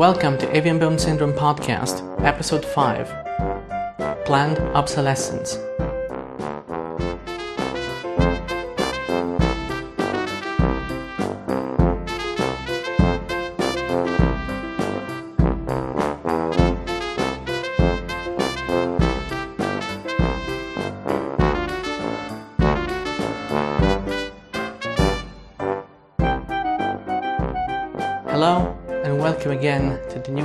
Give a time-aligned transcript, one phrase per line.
[0.00, 5.58] Welcome to Avian Bone Syndrome Podcast, Episode 5 Planned Obsolescence.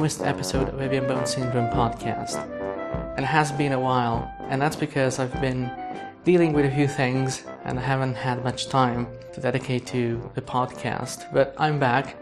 [0.05, 2.37] Newest episode of Avian Bone Syndrome podcast.
[3.17, 5.71] It has been a while, and that's because I've been
[6.23, 10.43] dealing with a few things and I haven't had much time to dedicate to the
[10.43, 11.33] podcast.
[11.33, 12.17] But I'm back,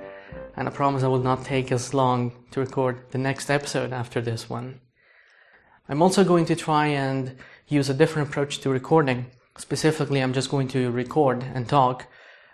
[0.56, 4.22] and I promise I will not take as long to record the next episode after
[4.22, 4.80] this one.
[5.90, 7.36] I'm also going to try and
[7.68, 9.26] use a different approach to recording.
[9.58, 12.08] Specifically, I'm just going to record and talk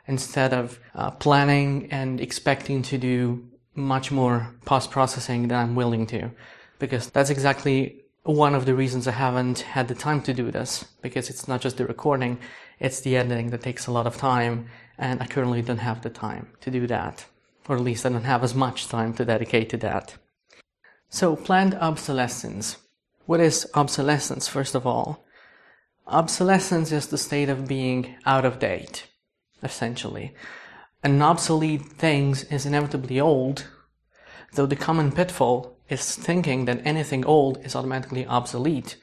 [0.08, 6.06] instead of uh, planning and expecting to do much more post processing than I'm willing
[6.08, 6.32] to.
[6.78, 10.86] Because that's exactly one of the reasons I haven't had the time to do this.
[11.02, 12.40] Because it's not just the recording,
[12.80, 16.10] it's the editing that takes a lot of time, and I currently don't have the
[16.10, 17.26] time to do that.
[17.68, 20.16] Or at least I don't have as much time to dedicate to that.
[21.10, 22.78] So, planned obsolescence.
[23.26, 25.26] What is obsolescence, first of all?
[26.08, 29.08] Obsolescence is the state of being out of date
[29.64, 30.34] essentially.
[31.02, 33.68] An obsolete thing is inevitably old,
[34.56, 38.98] though the common pitfall is thinking that anything old is automatically obsolete.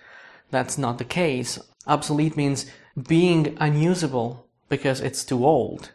[0.50, 1.58] That's not the case.
[1.86, 2.66] Obsolete means
[3.08, 5.92] being unusable because it's too old.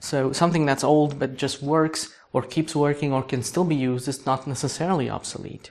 [0.00, 4.08] So something that's old but just works or keeps working or can still be used
[4.08, 5.70] is not necessarily obsolete.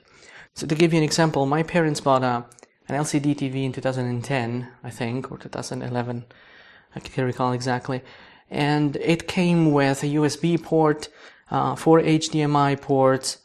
[0.53, 2.45] So to give you an example, my parents bought a,
[2.87, 6.25] an LCD TV in 2010, I think, or 2011.
[6.95, 8.03] I can't recall exactly.
[8.53, 11.09] And it came with a USB port,
[11.49, 13.39] uh, four HDMI ports,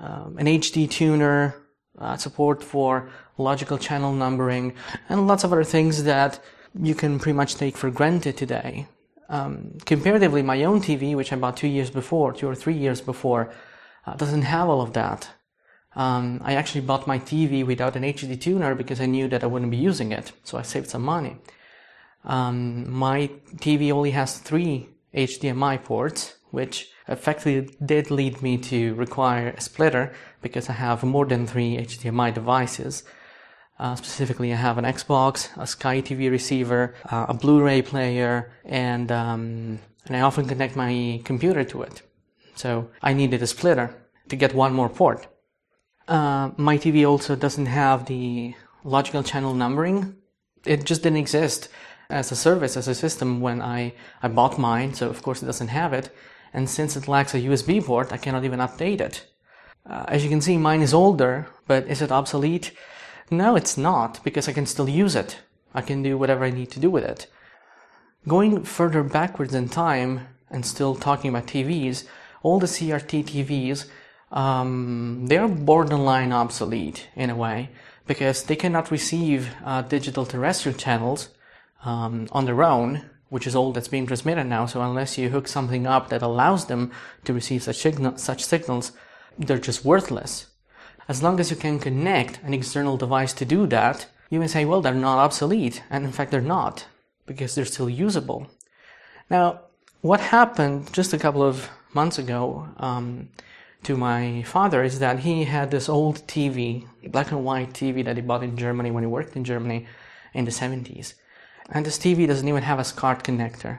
[0.00, 1.54] um, an HD tuner,
[1.98, 4.72] uh, support for logical channel numbering,
[5.10, 6.40] and lots of other things that
[6.80, 8.86] you can pretty much take for granted today.
[9.28, 13.02] Um, comparatively, my own TV, which I bought two years before, two or three years
[13.02, 13.52] before,
[14.06, 15.28] uh, doesn't have all of that.
[15.94, 19.46] Um, I actually bought my TV without an HD tuner because I knew that I
[19.46, 21.36] wouldn't be using it, so I saved some money.
[22.24, 29.48] Um, my TV only has three HDMI ports, which effectively did lead me to require
[29.48, 33.04] a splitter because I have more than three HDMI devices.
[33.78, 39.10] Uh, specifically, I have an Xbox, a Sky TV receiver, uh, a Blu-ray player, and
[39.10, 42.02] um, and I often connect my computer to it.
[42.54, 43.94] So I needed a splitter
[44.28, 45.26] to get one more port.
[46.06, 50.16] Uh, my TV also doesn't have the logical channel numbering.
[50.64, 51.68] It just didn't exist
[52.10, 55.46] as a service, as a system when I, I bought mine, so of course it
[55.46, 56.10] doesn't have it.
[56.52, 59.26] And since it lacks a USB port, I cannot even update it.
[59.88, 62.72] Uh, as you can see, mine is older, but is it obsolete?
[63.30, 65.38] No, it's not, because I can still use it.
[65.74, 67.26] I can do whatever I need to do with it.
[68.28, 72.06] Going further backwards in time, and still talking about TVs,
[72.42, 73.86] all the CRT TVs,
[74.30, 77.70] um, they're borderline obsolete in a way,
[78.06, 81.28] because they cannot receive uh, digital terrestrial channels,
[81.84, 84.66] um, on their own, which is all that's being transmitted now.
[84.66, 86.92] So unless you hook something up that allows them
[87.24, 87.86] to receive such,
[88.16, 88.92] such signals,
[89.38, 90.46] they're just worthless.
[91.08, 94.64] As long as you can connect an external device to do that, you may say,
[94.64, 95.82] well, they're not obsolete.
[95.90, 96.86] And in fact, they're not,
[97.26, 98.48] because they're still usable.
[99.28, 99.60] Now,
[100.00, 103.28] what happened just a couple of months ago um,
[103.84, 108.16] to my father is that he had this old TV, black and white TV that
[108.16, 109.86] he bought in Germany when he worked in Germany
[110.32, 111.14] in the 70s.
[111.70, 113.78] And this TV doesn't even have a SCART connector.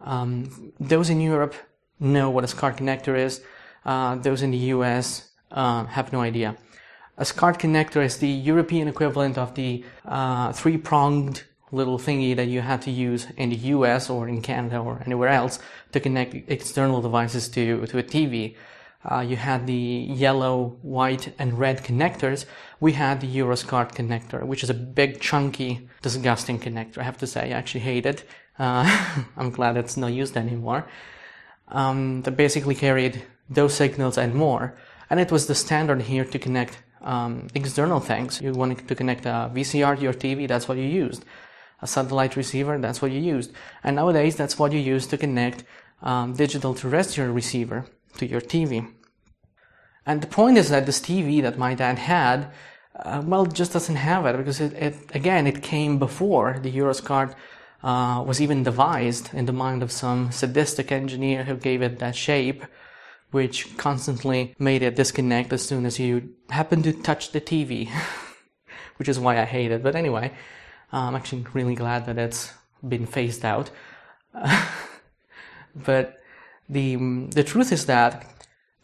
[0.00, 1.54] Um, those in Europe
[1.98, 3.42] know what a SCART connector is.
[3.84, 6.56] Uh, those in the US uh, have no idea.
[7.18, 12.60] A SCART connector is the European equivalent of the uh, three-pronged little thingy that you
[12.60, 15.58] had to use in the US or in Canada or anywhere else
[15.92, 18.54] to connect external devices to, to a TV.
[19.08, 22.44] Uh, you had the yellow, white, and red connectors.
[22.80, 26.98] We had the Euroscart connector, which is a big, chunky, disgusting connector.
[26.98, 28.24] I have to say, I actually hate it.
[28.58, 28.84] Uh,
[29.36, 30.88] I'm glad it's not used anymore.
[31.68, 34.76] Um, that basically carried those signals and more.
[35.08, 38.40] And it was the standard here to connect um, external things.
[38.40, 41.24] You wanted to connect a VCR to your TV, that's what you used.
[41.80, 43.52] A satellite receiver, that's what you used.
[43.84, 45.62] And nowadays, that's what you use to connect
[46.02, 47.86] um, digital terrestrial receiver
[48.16, 48.92] to your TV.
[50.04, 52.52] And the point is that this TV that my dad had,
[52.94, 57.34] uh, well, just doesn't have it because it, it again, it came before the Euroscart
[57.82, 62.16] uh, was even devised in the mind of some sadistic engineer who gave it that
[62.16, 62.64] shape
[63.30, 67.90] which constantly made it disconnect as soon as you happen to touch the TV,
[68.96, 69.82] which is why I hate it.
[69.82, 70.32] But anyway,
[70.92, 72.52] I'm actually really glad that it's
[72.86, 73.70] been phased out.
[75.74, 76.18] but
[76.68, 76.96] the
[77.30, 78.26] the truth is that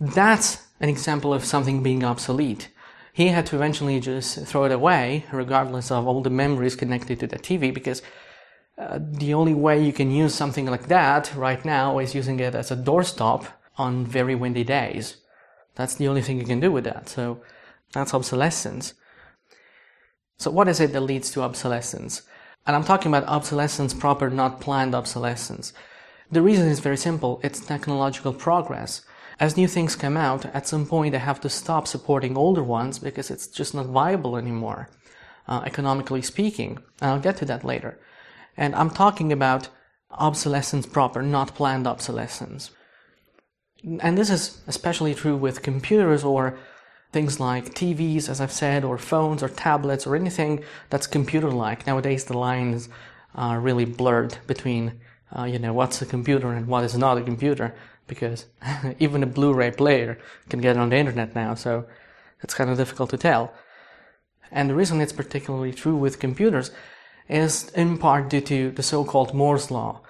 [0.01, 2.69] that's an example of something being obsolete.
[3.13, 7.27] He had to eventually just throw it away, regardless of all the memories connected to
[7.27, 8.03] the TV, because
[8.79, 12.55] uh, the only way you can use something like that right now is using it
[12.55, 13.47] as a doorstop
[13.77, 15.19] on very windy days.
[15.75, 17.09] That's the only thing you can do with that.
[17.09, 17.43] So
[17.93, 18.95] that's obsolescence.
[20.39, 22.23] So what is it that leads to obsolescence?
[22.67, 25.73] And I'm talking about obsolescence proper, not planned obsolescence.
[26.33, 27.41] The reason is very simple.
[27.45, 29.03] It's technological progress.
[29.39, 32.99] As new things come out, at some point they have to stop supporting older ones
[32.99, 34.89] because it's just not viable anymore,
[35.47, 36.79] uh, economically speaking.
[37.03, 38.01] And I'll get to that later.
[38.57, 39.69] And I'm talking about
[40.11, 42.71] obsolescence proper, not planned obsolescence.
[44.01, 46.59] And this is especially true with computers or
[47.13, 51.87] things like TVs, as I've said, or phones or tablets or anything that's computer-like.
[51.87, 52.89] Nowadays, the lines
[53.35, 55.01] are really blurred between,
[55.37, 57.75] uh, you know, what's a computer and what is not a computer,
[58.07, 58.47] because
[58.99, 60.19] even a Blu-ray player
[60.49, 61.87] can get on the internet now, so
[62.43, 63.53] it's kind of difficult to tell.
[64.51, 66.71] And the reason it's particularly true with computers
[67.29, 70.03] is in part due to the so-called Moore's law,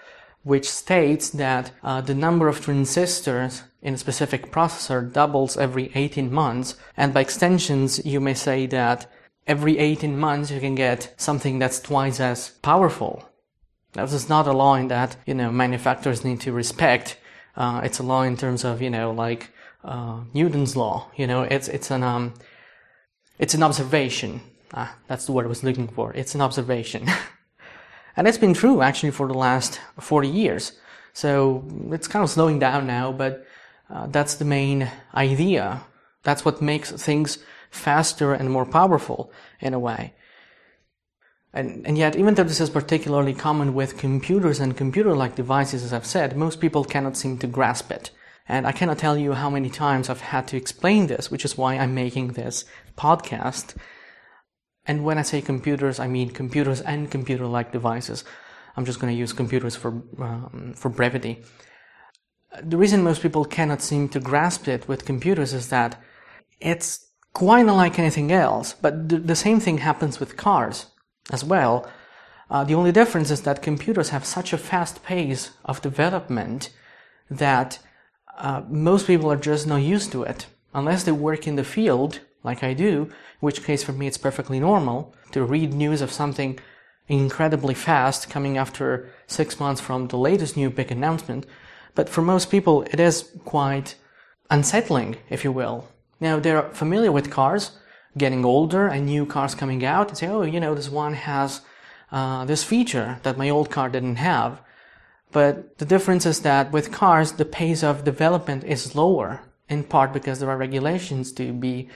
[0.43, 6.33] which states that uh, the number of transistors in a specific processor doubles every 18
[6.33, 6.77] months.
[6.97, 9.11] And by extensions, you may say that
[9.47, 13.29] every 18 months you can get something that's twice as powerful.
[13.93, 17.19] This is not a law in that, you know, manufacturers need to respect.
[17.57, 19.51] Uh, it's a law in terms of, you know, like,
[19.85, 21.11] uh, Newton's law.
[21.17, 22.35] You know, it's, it's an, um,
[23.39, 24.41] it's an observation.
[24.73, 26.13] Ah, that's the word I was looking for.
[26.15, 27.07] It's an observation.
[28.17, 30.73] And it's been true actually for the last 40 years.
[31.13, 33.47] So it's kind of slowing down now, but
[33.91, 35.83] uh, that's the main idea.
[36.23, 37.39] That's what makes things
[37.71, 40.15] faster and more powerful in a way.
[41.55, 45.93] And, and yet, even though this is particularly common with computers and computer-like devices, as
[45.93, 48.11] I've said, most people cannot seem to grasp it.
[48.49, 51.59] And I cannot tell you how many times I've had to explain this, which is
[51.59, 52.65] why I'm making this
[52.97, 53.75] podcast
[54.87, 58.25] and when I say computers, I mean computers and computer-like devices.
[58.77, 61.43] I'm just going to use computers for um, for brevity.
[62.63, 66.01] The reason most people cannot seem to grasp it with computers is that
[66.61, 68.75] it's quite unlike anything else.
[68.75, 70.87] But th- the same thing happens with cars
[71.33, 71.89] as well.
[72.51, 76.71] Uh, the only difference is that computers have such a fast pace of development
[77.31, 77.79] that
[78.37, 80.47] uh, most people are just not used to it.
[80.75, 84.61] Unless they work in the field, like I do, which case for me it's perfectly
[84.61, 86.59] normal to read news of something
[87.09, 91.47] incredibly fast coming after six months from the latest new big announcement.
[91.95, 93.97] But for most people, it is quite
[94.51, 95.89] unsettling, if you will.
[96.21, 97.73] Now, they're familiar with cars
[98.17, 101.63] getting older and new cars coming out and say, oh, you know, this one has
[102.11, 104.61] uh, this feature that my old car didn't have.
[105.31, 110.13] But the difference is that with cars, the pace of development is lower, in part
[110.13, 111.89] because there are regulations to be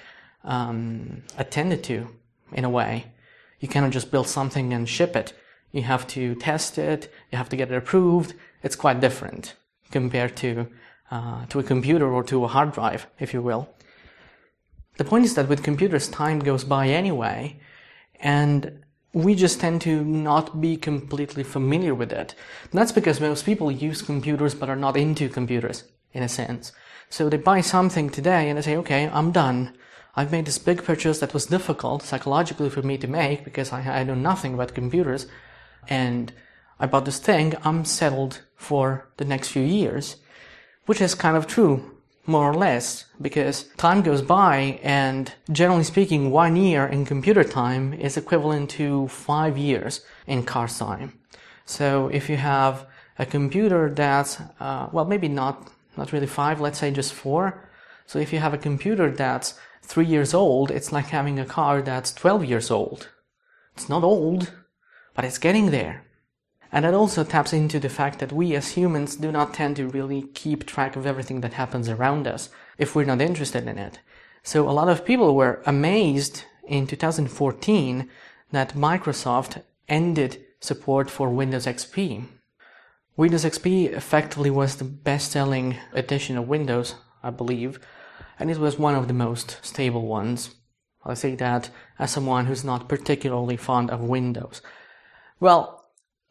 [0.42, 2.08] um, attended to
[2.52, 3.12] in a way.
[3.60, 5.34] You cannot just build something and ship it.
[5.72, 7.12] You have to test it.
[7.30, 8.34] You have to get it approved.
[8.62, 9.54] It's quite different
[9.90, 10.68] compared to
[11.10, 13.68] uh, to a computer or to a hard drive, if you will.
[14.96, 17.58] The point is that with computers, time goes by anyway,
[18.20, 22.34] and we just tend to not be completely familiar with it.
[22.72, 26.72] That's because most people use computers but are not into computers, in a sense.
[27.08, 29.76] So they buy something today and they say, okay, I'm done.
[30.16, 33.80] I've made this big purchase that was difficult psychologically for me to make because I,
[34.00, 35.26] I know nothing about computers.
[35.88, 36.32] And
[36.80, 40.16] I bought this thing, I'm settled for the next few years.
[40.86, 41.95] Which is kind of true,
[42.26, 47.94] more or less, because time goes by and generally speaking, one year in computer time
[47.94, 51.18] is equivalent to five years in car time.
[51.64, 52.86] So if you have
[53.18, 57.68] a computer that's, uh, well, maybe not, not really five, let's say just four.
[58.06, 61.82] So if you have a computer that's three years old, it's like having a car
[61.82, 63.08] that's 12 years old.
[63.74, 64.52] It's not old,
[65.14, 66.05] but it's getting there.
[66.72, 69.88] And that also taps into the fact that we as humans do not tend to
[69.88, 74.00] really keep track of everything that happens around us if we're not interested in it.
[74.42, 78.08] So a lot of people were amazed in 2014
[78.52, 82.26] that Microsoft ended support for Windows XP.
[83.16, 87.80] Windows XP effectively was the best selling edition of Windows, I believe,
[88.38, 90.54] and it was one of the most stable ones.
[91.04, 94.60] I say that as someone who's not particularly fond of Windows.
[95.40, 95.75] Well,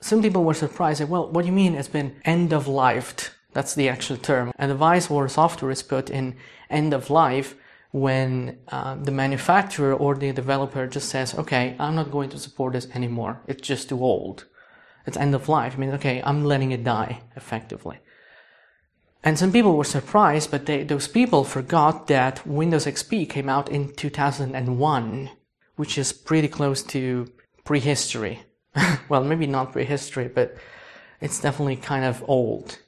[0.02, 1.04] some people were surprised.
[1.10, 3.32] Well, what do you mean it's been end of lifed?
[3.54, 4.52] That's the actual term.
[4.60, 6.36] A device or software is put in
[6.70, 7.56] end of life
[7.92, 12.74] when uh, the manufacturer or the developer just says, okay, I'm not going to support
[12.74, 13.42] this anymore.
[13.48, 14.46] It's just too old.
[15.06, 15.75] It's end of life.
[15.75, 18.00] I mean, okay, I'm letting it die effectively.
[19.24, 23.70] And some people were surprised, but they, those people forgot that Windows XP came out
[23.70, 25.30] in 2001,
[25.78, 27.32] which is pretty close to
[27.64, 28.42] prehistory.
[29.10, 30.55] well, maybe not prehistory, but
[31.22, 32.79] it's definitely kind of old.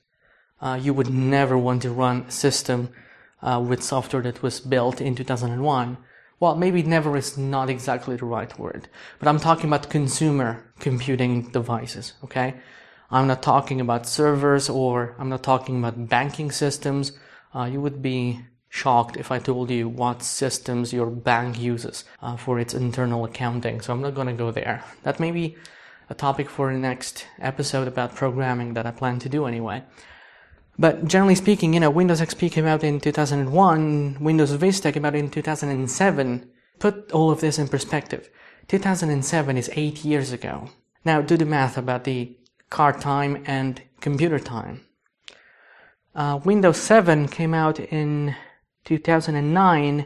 [0.62, 2.90] Uh, you would never want to run a system
[3.42, 5.98] uh, with software that was built in 2001.
[6.40, 8.88] Well, maybe never is not exactly the right word,
[9.20, 12.56] but I'm talking about consumer computing devices, okay?
[13.10, 17.14] I'm not talking about servers or I'm not talking about banking systems.
[17.56, 22.36] Uh, you would be shocked if I told you what systems your bank uses uh,
[22.36, 23.82] for its internal accounting.
[23.82, 24.84] So I'm not going to go there.
[25.04, 25.56] That may be
[26.10, 29.84] a topic for the next episode about programming that I plan to do anyway.
[30.80, 35.16] But generally speaking, you know, Windows XP came out in 2001, Windows Vista came out
[35.16, 36.50] in 2007.
[36.80, 38.30] Put all of this in perspective.
[38.68, 40.70] 2007 is eight years ago.
[41.04, 42.38] Now do the math about the
[42.70, 44.86] card time and computer time.
[46.14, 48.36] Uh, Windows 7 came out in
[48.86, 50.06] 2009.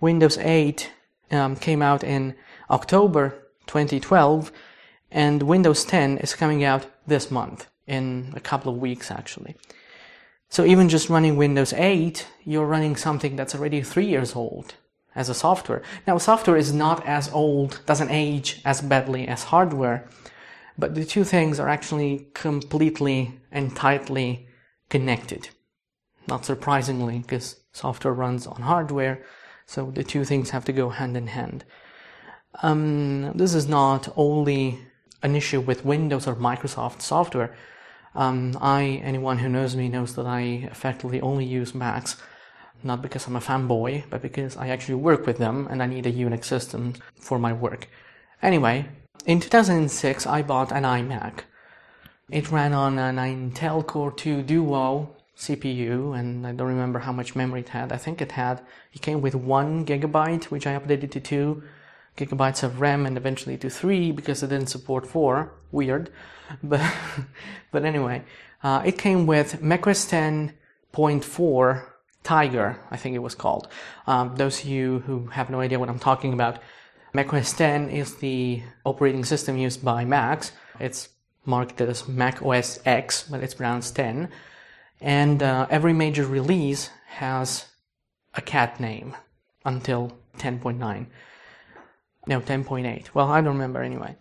[0.00, 0.92] Windows 8
[1.30, 2.34] um, came out in
[2.70, 4.52] October 2012.
[5.14, 9.54] And Windows 10 is coming out this month, in a couple of weeks actually.
[10.48, 14.74] So even just running Windows 8, you're running something that's already three years old
[15.14, 15.82] as a software.
[16.04, 20.08] Now, software is not as old, doesn't age as badly as hardware,
[20.76, 24.48] but the two things are actually completely and tightly
[24.88, 25.48] connected.
[26.26, 29.24] Not surprisingly, because software runs on hardware,
[29.66, 31.64] so the two things have to go hand in hand.
[32.62, 34.80] Um, this is not only
[35.24, 37.56] an issue with Windows or Microsoft software.
[38.14, 42.16] Um, I, anyone who knows me knows that I effectively only use Macs,
[42.82, 46.06] not because I'm a fanboy, but because I actually work with them and I need
[46.06, 47.88] a Unix system for my work.
[48.42, 48.86] Anyway,
[49.24, 51.40] in 2006, I bought an iMac.
[52.30, 57.34] It ran on an Intel Core 2 Duo CPU, and I don't remember how much
[57.34, 57.92] memory it had.
[57.92, 58.60] I think it had,
[58.92, 61.62] it came with one gigabyte, which I updated to two
[62.16, 65.52] gigabytes of RAM and eventually to three because it didn't support four.
[65.72, 66.10] Weird.
[66.62, 66.82] But,
[67.72, 68.22] but anyway,
[68.62, 71.86] uh, it came with macOS 10.4
[72.22, 73.68] Tiger, I think it was called.
[74.06, 76.58] Um, those of you who have no idea what I'm talking about,
[77.12, 80.52] macOS 10 is the operating system used by Macs.
[80.80, 81.10] It's
[81.44, 84.30] marketed as Mac OS X, but it's pronounced 10.
[85.02, 87.66] And uh, every major release has
[88.34, 89.14] a cat name
[89.66, 91.06] until 10.9.
[92.26, 93.08] No, 10.8.
[93.14, 94.16] Well, I don't remember anyway.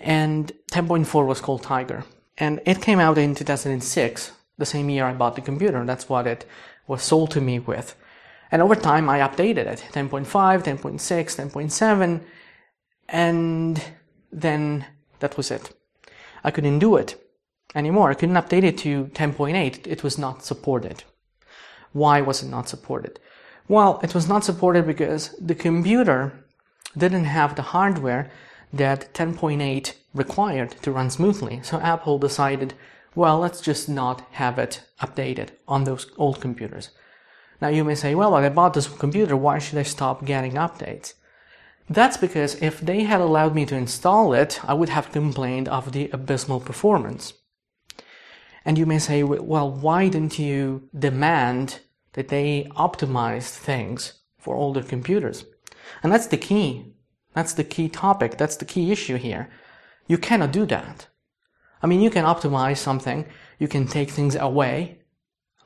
[0.00, 2.04] And 10.4 was called Tiger.
[2.38, 5.84] And it came out in 2006, the same year I bought the computer.
[5.84, 6.46] That's what it
[6.86, 7.94] was sold to me with.
[8.50, 12.20] And over time, I updated it 10.5, 10.6, 10.7,
[13.08, 13.82] and
[14.30, 14.86] then
[15.20, 15.74] that was it.
[16.44, 17.18] I couldn't do it
[17.74, 18.10] anymore.
[18.10, 19.86] I couldn't update it to 10.8.
[19.86, 21.04] It was not supported.
[21.92, 23.20] Why was it not supported?
[23.68, 26.41] Well, it was not supported because the computer
[26.96, 28.30] didn't have the hardware
[28.72, 31.60] that 10.8 required to run smoothly.
[31.62, 32.74] So Apple decided,
[33.14, 36.90] well, let's just not have it updated on those old computers.
[37.60, 41.14] Now you may say, well, I bought this computer, why should I stop getting updates?
[41.88, 45.92] That's because if they had allowed me to install it, I would have complained of
[45.92, 47.34] the abysmal performance.
[48.64, 51.80] And you may say, well, why didn't you demand
[52.12, 55.44] that they optimized things for older computers?
[56.02, 56.94] And that's the key.
[57.34, 58.36] That's the key topic.
[58.36, 59.48] That's the key issue here.
[60.06, 61.06] You cannot do that.
[61.82, 63.26] I mean, you can optimize something.
[63.58, 64.98] You can take things away.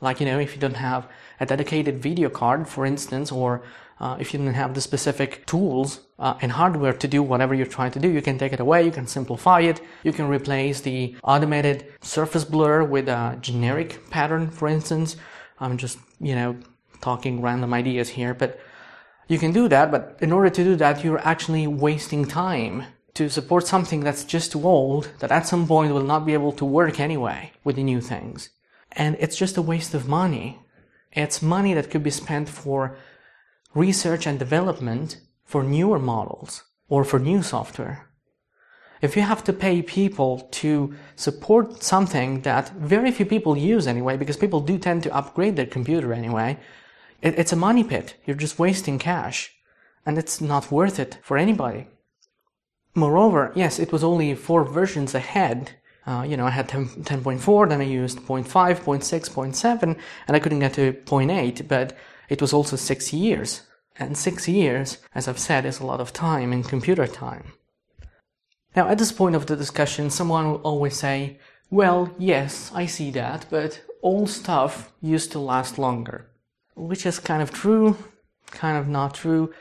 [0.00, 1.08] Like, you know, if you don't have
[1.40, 3.62] a dedicated video card, for instance, or
[3.98, 7.66] uh, if you don't have the specific tools uh, and hardware to do whatever you're
[7.66, 10.80] trying to do, you can take it away, you can simplify it, you can replace
[10.82, 15.16] the automated surface blur with a generic pattern, for instance.
[15.60, 16.56] I'm just, you know,
[17.00, 18.60] talking random ideas here, but
[19.28, 23.28] you can do that, but in order to do that, you're actually wasting time to
[23.28, 26.64] support something that's just too old, that at some point will not be able to
[26.64, 28.50] work anyway with the new things.
[28.92, 30.60] And it's just a waste of money.
[31.12, 32.96] It's money that could be spent for
[33.74, 38.08] research and development for newer models or for new software.
[39.02, 44.16] If you have to pay people to support something that very few people use anyway,
[44.16, 46.58] because people do tend to upgrade their computer anyway,
[47.26, 48.14] it, it's a money pit.
[48.24, 49.52] You're just wasting cash.
[50.04, 51.88] And it's not worth it for anybody.
[52.94, 55.72] Moreover, yes, it was only four versions ahead
[56.06, 60.38] Uh, you know, I had 10, 10.4, then I used 0.5, 0.6, 0.7, and I
[60.38, 61.96] couldn't get to 0.8, but
[62.28, 63.62] it was also six years.
[63.98, 67.52] And six years, as I've said, is a lot of time in computer time.
[68.76, 71.38] Now, at this point of the discussion, someone will always say,
[71.70, 76.30] well, yes, I see that, but old stuff used to last longer.
[76.76, 77.96] Which is kind of true,
[78.50, 79.52] kind of not true.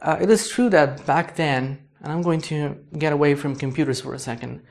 [0.00, 4.02] Uh, it is true that back then, and I'm going to get away from computers
[4.02, 4.62] for a second,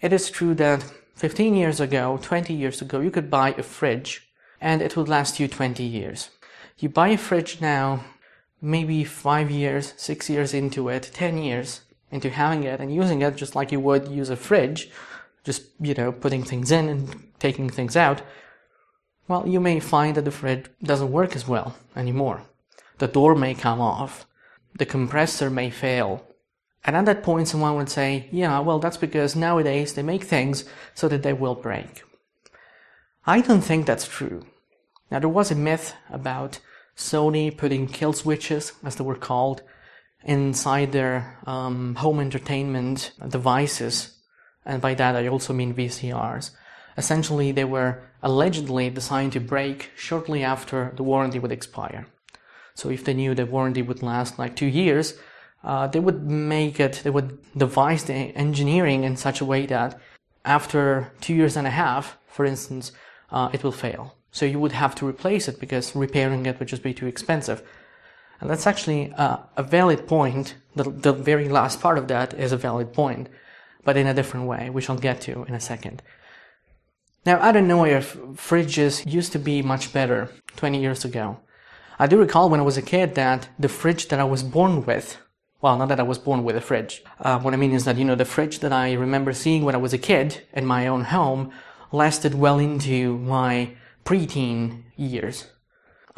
[0.00, 0.82] it is true that
[1.16, 4.28] 15 years ago, 20 years ago, you could buy a fridge
[4.60, 6.30] and it would last you 20 years.
[6.78, 8.04] You buy a fridge now,
[8.60, 13.36] maybe 5 years, 6 years into it, 10 years into having it and using it
[13.36, 14.90] just like you would use a fridge,
[15.44, 18.22] just, you know, putting things in and taking things out.
[19.28, 22.42] Well, you may find that the fridge doesn't work as well anymore.
[22.98, 24.26] The door may come off.
[24.78, 26.26] The compressor may fail
[26.84, 30.64] and at that point, someone would say, yeah, well, that's because nowadays they make things
[30.94, 32.02] so that they will break.
[33.26, 34.44] I don't think that's true.
[35.10, 36.60] Now, there was a myth about
[36.94, 39.62] Sony putting kill switches, as they were called,
[40.24, 44.18] inside their um, home entertainment devices.
[44.66, 46.50] And by that, I also mean VCRs.
[46.96, 52.06] Essentially, they were allegedly designed to break shortly after the warranty would expire.
[52.74, 55.14] So if they knew the warranty would last like two years,
[55.62, 59.98] uh, they would make it, they would devise the engineering in such a way that
[60.44, 62.92] after two years and a half, for instance,
[63.30, 64.16] uh, it will fail.
[64.30, 67.62] So you would have to replace it because repairing it would just be too expensive.
[68.40, 70.56] And that's actually uh, a valid point.
[70.74, 73.28] The, the very last part of that is a valid point,
[73.84, 76.02] but in a different way, which I'll get to in a second.
[77.26, 81.38] Now, I don't know if fridges used to be much better 20 years ago.
[81.98, 84.84] I do recall when I was a kid that the fridge that I was born
[84.84, 85.18] with
[85.64, 87.02] well, not that I was born with a fridge.
[87.18, 89.74] Uh, what I mean is that, you know, the fridge that I remember seeing when
[89.74, 91.52] I was a kid in my own home
[91.90, 95.46] lasted well into my preteen years.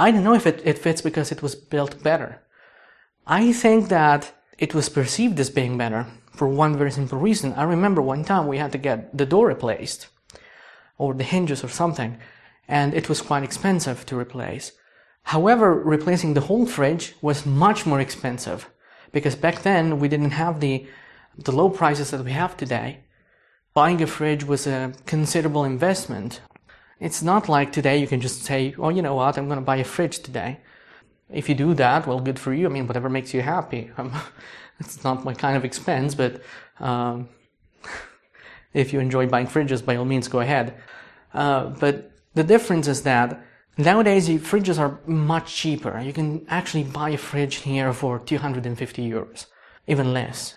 [0.00, 2.42] I don't know if it, it fits because it was built better.
[3.24, 7.52] I think that it was perceived as being better for one very simple reason.
[7.52, 10.08] I remember one time we had to get the door replaced
[10.98, 12.18] or the hinges or something,
[12.68, 14.72] and it was quite expensive to replace.
[15.24, 18.70] However, replacing the whole fridge was much more expensive
[19.12, 20.86] because back then we didn't have the
[21.36, 23.00] the low prices that we have today.
[23.74, 26.40] Buying a fridge was a considerable investment.
[26.98, 29.36] It's not like today you can just say, "Oh, you know what?
[29.36, 30.60] I'm going to buy a fridge today."
[31.28, 32.66] If you do that, well, good for you.
[32.66, 33.90] I mean, whatever makes you happy.
[34.78, 36.42] It's not my kind of expense, but
[36.80, 37.28] um,
[38.76, 40.74] if you enjoy buying fridges, by all means, go ahead.
[41.34, 43.28] Uh, but the difference is that
[43.78, 46.00] Nowadays, fridges are much cheaper.
[46.00, 49.46] You can actually buy a fridge here for 250 euros,
[49.86, 50.56] even less.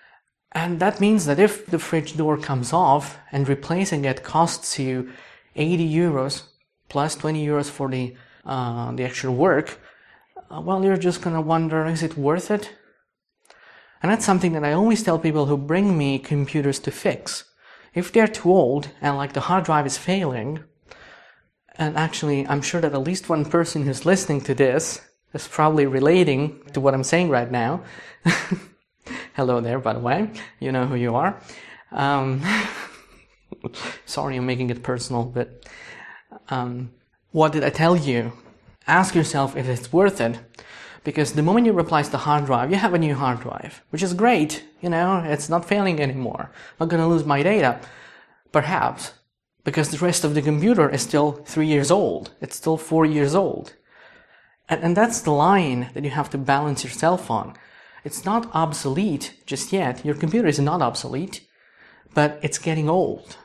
[0.53, 5.11] And that means that if the fridge door comes off and replacing it costs you
[5.55, 6.43] 80 euros
[6.87, 9.79] plus 20 euros for the, uh, the actual work,
[10.49, 12.73] uh, well, you're just gonna wonder, is it worth it?
[14.01, 17.43] And that's something that I always tell people who bring me computers to fix.
[17.93, 20.63] If they're too old and like the hard drive is failing,
[21.75, 25.01] and actually, I'm sure that at least one person who's listening to this
[25.33, 27.83] is probably relating to what I'm saying right now.
[29.33, 30.29] Hello there, by the way.
[30.59, 31.41] You know who you are.
[31.91, 32.43] Um,
[34.05, 35.65] sorry, I'm making it personal, but
[36.49, 36.91] um,
[37.31, 38.33] what did I tell you?
[38.85, 40.37] Ask yourself if it's worth it.
[41.03, 44.03] Because the moment you replace the hard drive, you have a new hard drive, which
[44.03, 44.63] is great.
[44.81, 46.51] You know, it's not failing anymore.
[46.51, 47.79] I'm not gonna lose my data.
[48.51, 49.13] Perhaps
[49.63, 52.31] because the rest of the computer is still three years old.
[52.41, 53.73] It's still four years old.
[54.67, 57.55] And, and that's the line that you have to balance yourself on.
[58.03, 60.05] It's not obsolete just yet.
[60.05, 61.47] Your computer is not obsolete,
[62.13, 63.37] but it's getting old.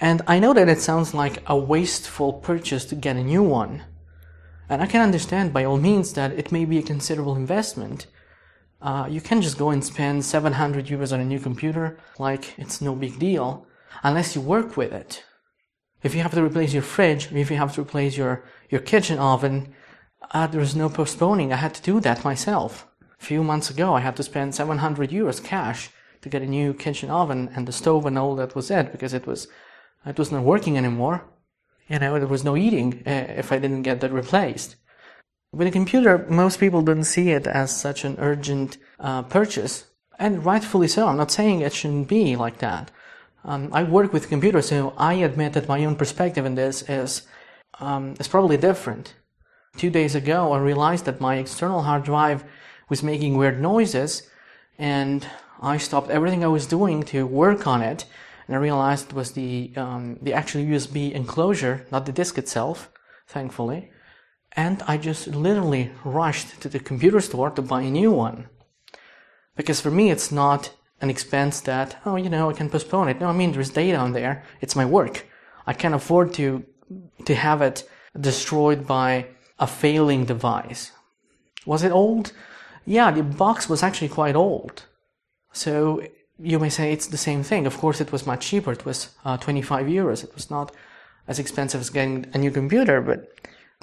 [0.00, 3.84] And I know that it sounds like a wasteful purchase to get a new one.
[4.68, 8.06] And I can understand by all means that it may be a considerable investment.
[8.82, 12.80] Uh, you can just go and spend 700 euros on a new computer like it's
[12.80, 13.66] no big deal
[14.02, 15.24] unless you work with it.
[16.02, 19.18] If you have to replace your fridge, if you have to replace your, your kitchen
[19.18, 19.74] oven,
[20.32, 21.52] uh, there's no postponing.
[21.52, 22.86] I had to do that myself.
[23.20, 25.90] A few months ago, I had to spend 700 euros cash
[26.22, 29.14] to get a new kitchen oven and the stove and all that was it because
[29.14, 29.48] it was,
[30.04, 31.24] it was not working anymore.
[31.88, 34.76] You know, there was no eating uh, if I didn't get that replaced.
[35.52, 39.86] With a computer, most people don't see it as such an urgent uh, purchase,
[40.18, 41.06] and rightfully so.
[41.06, 42.90] I'm not saying it shouldn't be like that.
[43.44, 47.22] Um, I work with computers, so I admit that my own perspective in this is
[47.78, 49.14] um, is probably different.
[49.76, 52.44] Two days ago, I realized that my external hard drive
[52.88, 54.28] was making weird noises,
[54.78, 55.26] and
[55.62, 58.04] I stopped everything I was doing to work on it
[58.46, 62.90] and I realized it was the um, the actual USB enclosure, not the disk itself,
[63.26, 63.90] thankfully.
[64.52, 68.48] And I just literally rushed to the computer store to buy a new one.
[69.54, 73.20] Because for me, it's not an expense that, oh, you know, I can postpone it.
[73.20, 74.44] No, I mean, there's data on there.
[74.62, 75.26] It's my work.
[75.66, 76.64] I can't afford to,
[77.26, 79.26] to have it destroyed by
[79.58, 80.92] a failing device.
[81.66, 82.32] Was it old?
[82.86, 84.84] Yeah, the box was actually quite old.
[85.52, 86.02] So
[86.38, 87.66] you may say it's the same thing.
[87.66, 88.72] Of course, it was much cheaper.
[88.72, 90.24] It was uh, 25 euros.
[90.24, 90.72] It was not
[91.26, 93.32] as expensive as getting a new computer, but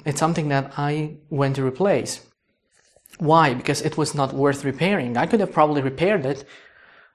[0.04, 2.26] it's something that I went to replace.
[3.18, 3.54] Why?
[3.54, 5.16] Because it was not worth repairing.
[5.16, 6.44] I could have probably repaired it.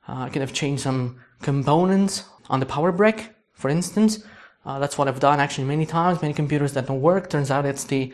[0.08, 4.23] Uh, I could have changed some components on the power brick, for instance.
[4.65, 6.21] Uh, that's what I've done actually many times.
[6.21, 7.30] Many computers that don't work.
[7.30, 8.13] Turns out it's the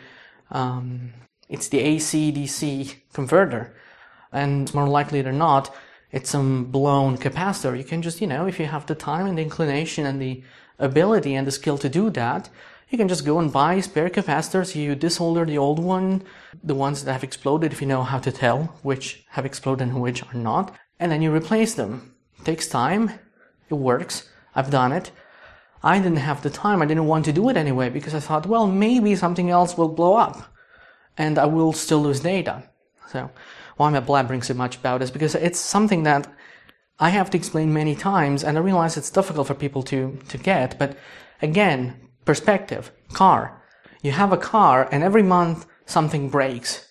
[0.52, 1.14] um,
[1.50, 3.76] it's the AC DC converter,
[4.32, 5.74] and more likely than not,
[6.16, 7.78] it's some blown capacitor.
[7.78, 10.42] You can just you know if you have the time and the inclination and the
[10.80, 12.50] ability and the skill to do that,
[12.90, 14.76] you can just go and buy spare capacitors.
[14.76, 16.24] You desolder the old one,
[16.64, 20.02] the ones that have exploded, if you know how to tell which have exploded and
[20.02, 22.16] which are not, and then you replace them.
[22.40, 23.12] It takes time.
[23.70, 24.30] It works.
[24.56, 25.12] I've done it.
[25.84, 26.82] I didn't have the time.
[26.82, 29.90] I didn't want to do it anyway because I thought, well, maybe something else will
[29.90, 30.38] blow up
[31.18, 32.64] and I will still lose data.
[33.12, 33.30] So
[33.78, 35.12] why I blabbering so much about this?
[35.12, 36.32] Because it's something that
[37.00, 40.38] I have to explain many times and I realize it's difficult for people to, to
[40.38, 40.80] get.
[40.80, 40.98] But
[41.42, 43.62] again, perspective, car.
[44.02, 46.88] You have a car and every month something breaks.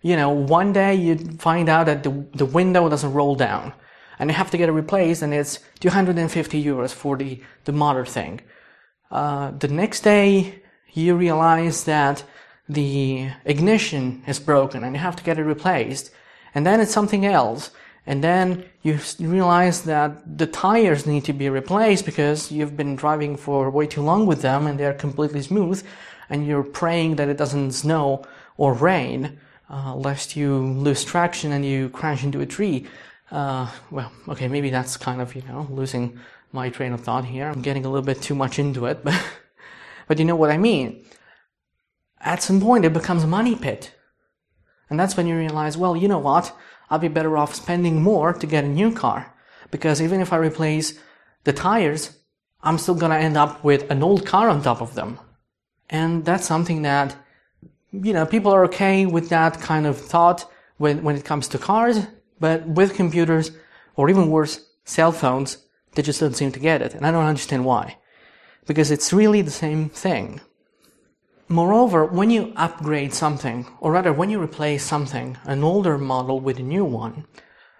[0.00, 3.72] You know, one day you find out that the, the window doesn't roll down
[4.18, 8.04] and you have to get it replaced and it's 250 euros for the, the motor
[8.04, 8.40] thing.
[9.10, 12.22] Uh, the next day you realize that
[12.68, 16.10] the ignition is broken and you have to get it replaced.
[16.54, 17.70] And then it's something else.
[18.06, 23.36] And then you realize that the tires need to be replaced because you've been driving
[23.36, 25.84] for way too long with them and they're completely smooth
[26.30, 28.24] and you're praying that it doesn't snow
[28.56, 29.38] or rain
[29.70, 32.86] uh, lest you lose traction and you crash into a tree.
[33.30, 36.18] Uh, well, okay, maybe that's kind of, you know, losing
[36.52, 37.46] my train of thought here.
[37.46, 39.22] I'm getting a little bit too much into it, but,
[40.06, 41.04] but you know what I mean.
[42.20, 43.94] At some point, it becomes a money pit.
[44.90, 46.54] And that's when you realize, well, you know what?
[46.90, 49.34] I'd be better off spending more to get a new car.
[49.70, 50.98] Because even if I replace
[51.44, 52.16] the tires,
[52.62, 55.18] I'm still gonna end up with an old car on top of them.
[55.90, 57.16] And that's something that,
[57.92, 61.58] you know, people are okay with that kind of thought when, when it comes to
[61.58, 62.06] cars,
[62.40, 63.50] but with computers,
[63.96, 65.58] or even worse, cell phones,
[65.94, 66.94] they just don't seem to get it.
[66.94, 67.98] And I don't understand why.
[68.66, 70.40] Because it's really the same thing.
[71.50, 76.58] Moreover, when you upgrade something, or rather when you replace something, an older model with
[76.58, 77.24] a new one,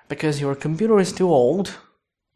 [0.09, 1.77] because your computer is too old,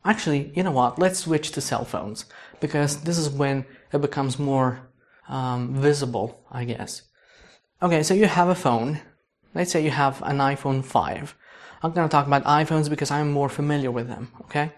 [0.04, 2.26] actually, you know what, let's switch to cell phones,
[2.60, 3.64] because this is when
[3.94, 4.90] it becomes more
[5.26, 7.02] um, visible, I guess.
[7.80, 9.00] Okay, so you have a phone.
[9.54, 11.34] Let's say you have an iPhone 5.
[11.82, 14.72] I'm going to talk about iPhones because I'm more familiar with them, okay?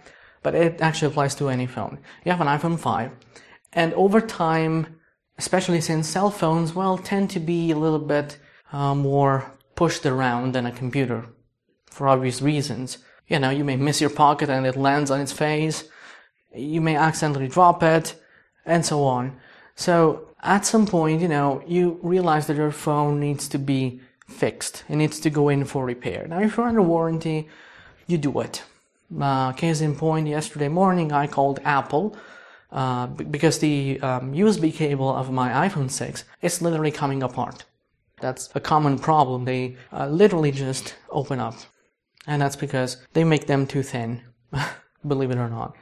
[0.45, 1.99] But it actually applies to any phone.
[2.25, 3.11] You have an iPhone 5,
[3.73, 5.01] and over time,
[5.39, 8.39] especially since cell phones, well, tend to be a little bit
[8.73, 11.27] uh, more pushed around than a computer
[11.87, 12.99] for obvious reasons.
[13.29, 15.85] You know, you may miss your pocket and it lands on its face.
[16.55, 18.15] You may accidentally drop it
[18.65, 19.37] and so on.
[19.75, 24.85] So at some point, you know, you realize that your phone needs to be fixed.
[24.89, 26.27] It needs to go in for repair.
[26.29, 27.49] Now, if you're under warranty,
[28.07, 28.63] you do it.
[29.21, 32.17] Uh, case in point, yesterday morning I called Apple
[32.73, 37.65] uh, because the um, USB cable of my iPhone 6 is literally coming apart.
[38.21, 39.45] That's a common problem.
[39.45, 41.57] They uh, literally just open up.
[42.27, 44.23] And that's because they make them too thin,
[45.07, 45.77] believe it or not.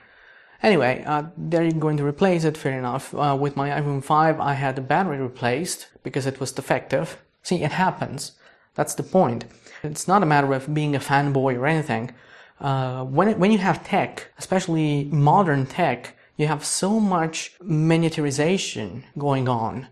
[0.63, 3.15] Anyway, uh, they're going to replace it, fair enough.
[3.15, 7.19] Uh, with my iPhone 5, I had the battery replaced because it was defective.
[7.43, 8.33] See, it happens.
[8.75, 9.45] That's the point.
[9.83, 12.13] It's not a matter of being a fanboy or anything.
[12.61, 19.05] Uh, when, it, when you have tech, especially modern tech, you have so much miniaturization
[19.17, 19.89] going on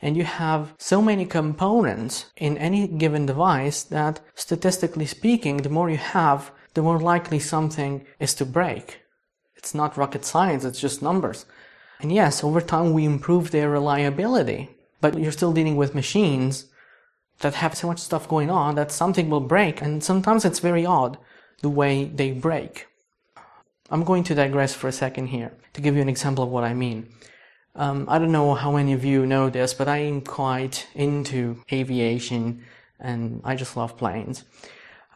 [0.00, 5.90] and you have so many components in any given device that statistically speaking, the more
[5.90, 9.00] you have, the more likely something is to break.
[9.56, 11.46] It's not rocket science, it's just numbers.
[12.00, 16.66] And yes, over time we improve their reliability, but you're still dealing with machines
[17.40, 20.86] that have so much stuff going on that something will break, and sometimes it's very
[20.86, 21.18] odd
[21.60, 22.86] the way they break.
[23.90, 26.64] I'm going to digress for a second here to give you an example of what
[26.64, 27.08] I mean.
[27.74, 31.62] Um, I don't know how many of you know this, but I am quite into
[31.72, 32.64] aviation
[32.98, 34.44] and I just love planes.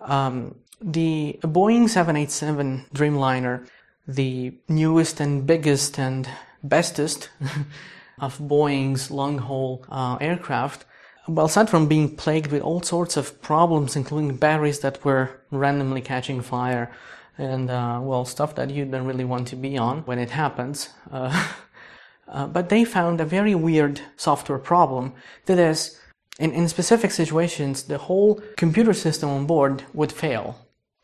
[0.00, 3.66] Um, the Boeing 787 Dreamliner
[4.06, 6.28] the newest and biggest and
[6.62, 7.30] bestest
[8.18, 10.84] of Boeing's long haul uh, aircraft,
[11.28, 16.00] well, aside from being plagued with all sorts of problems, including batteries that were randomly
[16.00, 16.90] catching fire
[17.38, 20.90] and, uh, well, stuff that you don't really want to be on when it happens.
[21.10, 21.52] Uh,
[22.28, 25.14] uh, but they found a very weird software problem
[25.46, 25.98] that is,
[26.38, 30.56] in, in specific situations, the whole computer system on board would fail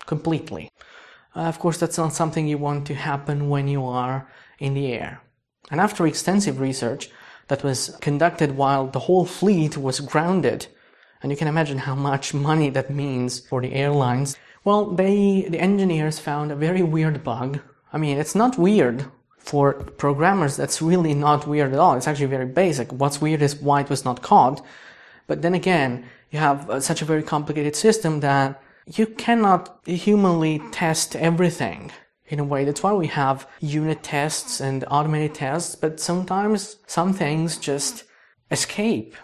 [0.07, 0.71] completely.
[1.37, 4.93] Uh, of course, that's not something you want to happen when you are in the
[4.93, 5.21] air.
[5.71, 7.11] And after extensive research
[7.49, 10.67] that was conducted while the whole fleet was grounded,
[11.23, 14.37] and you can imagine how much money that means for the airlines,
[14.69, 17.61] well, they, the engineers found a very weird bug.
[17.91, 19.07] I mean, it's not weird
[19.39, 21.95] for programmers, that's really not weird at all.
[21.95, 22.93] It's actually very basic.
[22.93, 24.61] What's weird is why it was not caught.
[25.27, 30.61] But then again, you have uh, such a very complicated system that you cannot humanly
[30.71, 31.91] test everything
[32.27, 32.67] in a way.
[32.67, 38.05] That's why we have unit tests and automated tests, but sometimes some things just
[38.51, 39.17] escape.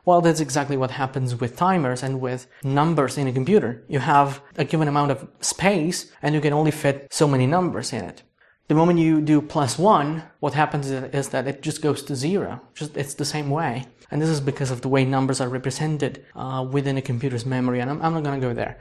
[0.04, 3.82] Well, that's exactly what happens with timers and with numbers in a computer.
[3.88, 7.92] You have a given amount of space and you can only fit so many numbers
[7.92, 8.22] in it.
[8.68, 12.60] The moment you do plus one, what happens is that it just goes to zero.
[12.74, 13.86] Just, it's the same way.
[14.10, 17.80] And this is because of the way numbers are represented uh, within a computer's memory.
[17.80, 18.78] And I'm, I'm not going to go there.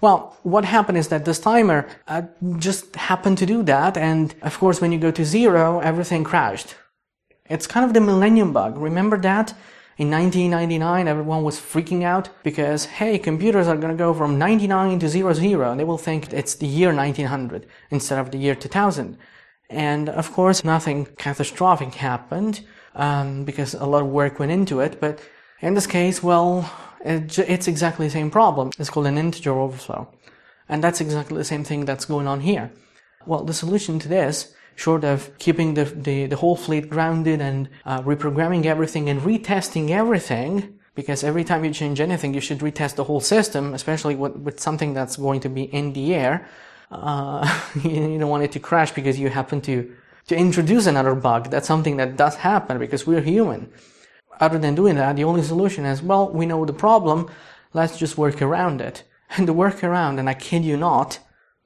[0.00, 2.22] Well, what happened is that this timer uh,
[2.58, 3.96] just happened to do that.
[3.96, 6.74] And of course, when you go to zero, everything crashed.
[7.48, 8.76] It's kind of the millennium bug.
[8.76, 9.54] Remember that?
[9.96, 14.98] In 1999, everyone was freaking out because, hey, computers are going to go from 99
[14.98, 19.16] to 00, and they will think it's the year 1900 instead of the year 2000.
[19.70, 25.00] And of course, nothing catastrophic happened um, because a lot of work went into it.
[25.00, 25.20] But
[25.60, 26.68] in this case, well,
[27.04, 28.72] it, it's exactly the same problem.
[28.78, 30.12] It's called an integer overflow.
[30.68, 32.72] And that's exactly the same thing that's going on here.
[33.26, 37.68] Well, the solution to this short of keeping the, the, the whole fleet grounded and
[37.84, 42.96] uh, reprogramming everything and retesting everything, because every time you change anything, you should retest
[42.96, 46.48] the whole system, especially with, with something that's going to be in the air.
[46.90, 49.94] Uh, you don't want it to crash because you happen to,
[50.28, 51.50] to introduce another bug.
[51.50, 53.72] That's something that does happen because we're human.
[54.40, 57.30] Other than doing that, the only solution is, well, we know the problem,
[57.72, 59.04] let's just work around it.
[59.36, 61.18] And the workaround, and I kid you not,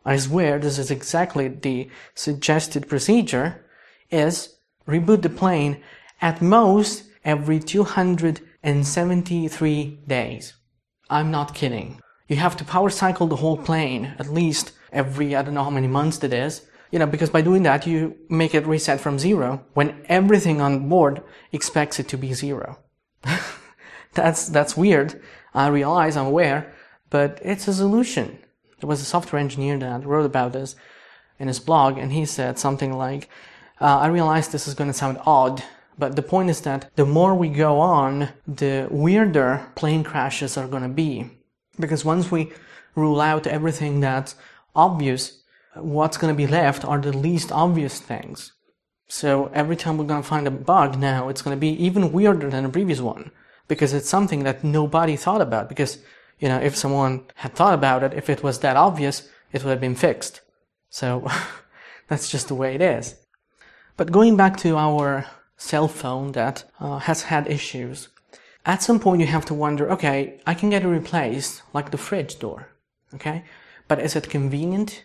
[0.04, 3.64] I swear this is exactly the suggested procedure,
[4.10, 4.56] is
[4.86, 5.80] reboot the plane
[6.20, 10.54] at most every 273 days.
[11.10, 12.00] I'm not kidding.
[12.28, 15.70] You have to power cycle the whole plane at least every, I don't know how
[15.70, 16.62] many months it is.
[16.90, 20.88] You know, because by doing that, you make it reset from zero when everything on
[20.88, 22.78] board expects it to be zero.
[24.14, 25.20] that's, that's weird.
[25.52, 26.72] I realize, I'm aware,
[27.10, 28.38] but it's a solution.
[28.80, 30.76] There was a software engineer that wrote about this
[31.38, 33.28] in his blog, and he said something like,
[33.80, 35.62] uh, I realize this is going to sound odd,
[35.98, 40.68] but the point is that the more we go on, the weirder plane crashes are
[40.68, 41.30] going to be.
[41.78, 42.52] Because once we
[42.94, 44.34] rule out everything that's
[44.74, 45.42] obvious,
[45.74, 48.52] what's going to be left are the least obvious things.
[49.08, 52.12] So every time we're going to find a bug now, it's going to be even
[52.12, 53.30] weirder than the previous one.
[53.66, 55.68] Because it's something that nobody thought about.
[55.68, 55.98] Because
[56.38, 59.70] you know, if someone had thought about it, if it was that obvious, it would
[59.70, 60.40] have been fixed.
[60.90, 61.26] So
[62.08, 63.16] that's just the way it is.
[63.96, 68.08] But going back to our cell phone that uh, has had issues,
[68.64, 71.98] at some point you have to wonder, okay, I can get it replaced like the
[71.98, 72.68] fridge door,
[73.14, 73.44] okay?
[73.88, 75.04] But is it convenient?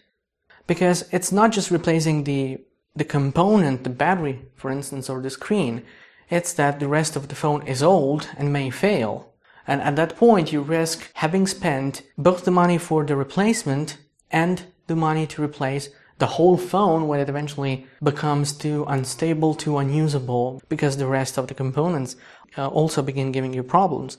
[0.68, 2.60] Because it's not just replacing the
[2.96, 5.84] the component, the battery, for instance, or the screen.
[6.30, 9.33] It's that the rest of the phone is old and may fail.
[9.68, 13.98] And at that point, you risk having spent both the money for the replacement
[14.32, 19.78] and the money to replace the whole phone when it eventually becomes too unstable, too
[19.78, 22.16] unusable, because the rest of the components
[22.58, 24.18] uh, also begin giving you problems.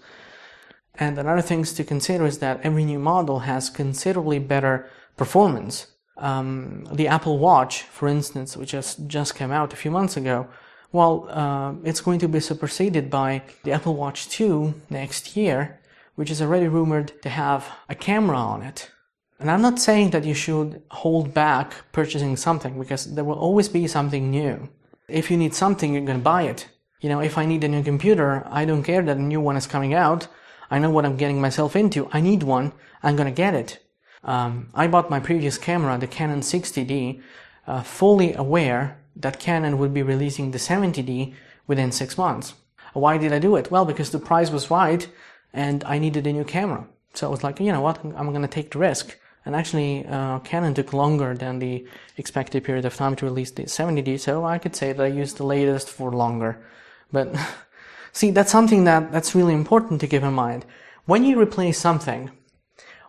[0.96, 5.88] And another things to consider is that every new model has considerably better performance.
[6.16, 10.48] Um, the Apple Watch, for instance, which has just came out a few months ago,
[10.94, 15.80] well, uh, it's going to be superseded by the Apple Watch 2 next year,
[16.14, 18.92] which is already rumored to have a camera on it.
[19.40, 23.68] And I'm not saying that you should hold back purchasing something because there will always
[23.68, 24.68] be something new.
[25.08, 26.68] If you need something, you're going to buy it.
[27.00, 29.56] You know, if I need a new computer, I don't care that a new one
[29.56, 30.28] is coming out.
[30.70, 32.08] I know what I'm getting myself into.
[32.12, 32.72] I need one.
[33.02, 33.84] I'm going to get it.
[34.22, 37.20] Um, I bought my previous camera, the Canon 60D,
[37.66, 41.34] uh, fully aware that Canon would be releasing the 70D
[41.66, 42.54] within six months.
[42.92, 43.70] Why did I do it?
[43.70, 45.06] Well, because the price was right
[45.52, 46.86] and I needed a new camera.
[47.14, 49.18] So I was like, you know what, I'm going to take the risk.
[49.46, 53.64] And actually, uh, Canon took longer than the expected period of time to release the
[53.64, 56.64] 70D, so I could say that I used the latest for longer.
[57.12, 57.34] But
[58.12, 60.64] see, that's something that, that's really important to keep in mind.
[61.04, 62.30] When you replace something,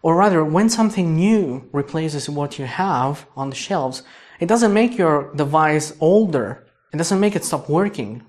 [0.01, 4.03] or rather, when something new replaces what you have on the shelves,
[4.39, 6.65] it doesn't make your device older.
[6.93, 8.23] It doesn't make it stop working.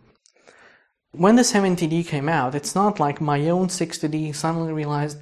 [1.13, 5.19] When the 70D came out, it's not like my own 60D suddenly realized,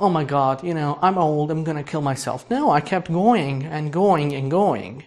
[0.00, 2.50] oh my god, you know, I'm old, I'm gonna kill myself.
[2.50, 5.04] No, I kept going and going and going.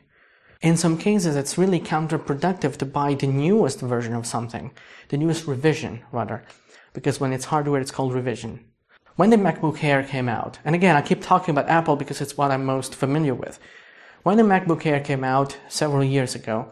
[0.62, 4.72] In some cases, it's really counterproductive to buy the newest version of something,
[5.10, 6.44] the newest revision, rather,
[6.94, 8.66] because when it's hardware, it's called revision.
[9.16, 12.38] When the MacBook Air came out, and again, I keep talking about Apple because it's
[12.38, 13.60] what I'm most familiar with.
[14.24, 16.72] When the MacBook Air came out several years ago,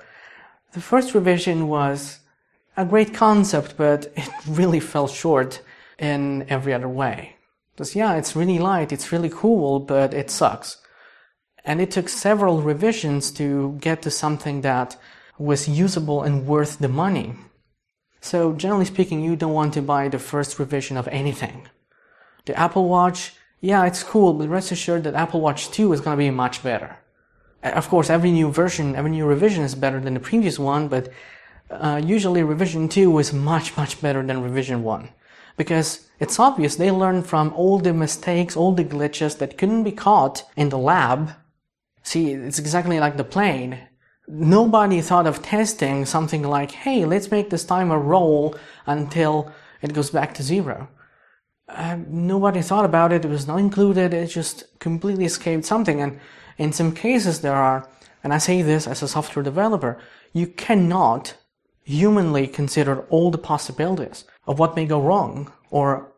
[0.74, 2.20] the first revision was
[2.76, 5.62] a great concept, but it really fell short
[5.98, 7.36] in every other way.
[7.74, 10.78] Because yeah, it's really light, it's really cool, but it sucks.
[11.64, 14.98] And it took several revisions to get to something that
[15.38, 17.36] was usable and worth the money.
[18.20, 21.68] So generally speaking, you don't want to buy the first revision of anything.
[22.46, 26.18] The Apple Watch, yeah, it's cool, but rest assured that Apple Watch 2 is going
[26.18, 26.98] to be much better.
[27.64, 31.10] Of course, every new version, every new revision is better than the previous one, but
[31.70, 35.10] uh, usually revision 2 is much, much better than revision 1
[35.58, 39.92] because it's obvious they learned from all the mistakes, all the glitches that couldn't be
[39.92, 41.32] caught in the lab.
[42.04, 43.80] See, it's exactly like the plane.
[44.28, 50.12] Nobody thought of testing something like, hey, let's make this timer roll until it goes
[50.12, 50.90] back to zero.
[51.68, 53.26] Uh, nobody thought about it.
[53.26, 54.14] It was not included.
[54.14, 56.02] It just completely escaped something.
[56.02, 56.20] And
[56.58, 57.88] in some cases, there are,
[58.24, 60.00] and I say this as a software developer,
[60.34, 61.36] you cannot
[61.84, 66.12] humanly consider all the possibilities of what may go wrong or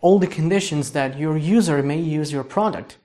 [0.00, 2.98] all the conditions that your user may use your product.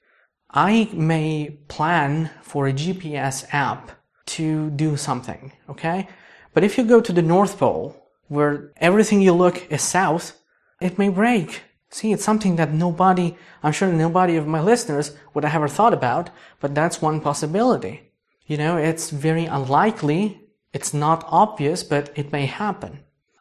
[0.52, 3.92] I may plan for a GPS app
[4.28, 6.08] to do something, okay?
[6.54, 7.96] But if you go to the North Pole,
[8.28, 10.40] where everything you look is south,
[10.82, 11.62] it may break.
[11.90, 15.94] See, it's something that nobody, I'm sure nobody of my listeners would have ever thought
[15.94, 18.12] about, but that's one possibility.
[18.46, 20.42] You know, it's very unlikely,
[20.74, 23.00] it's not obvious, but it may happen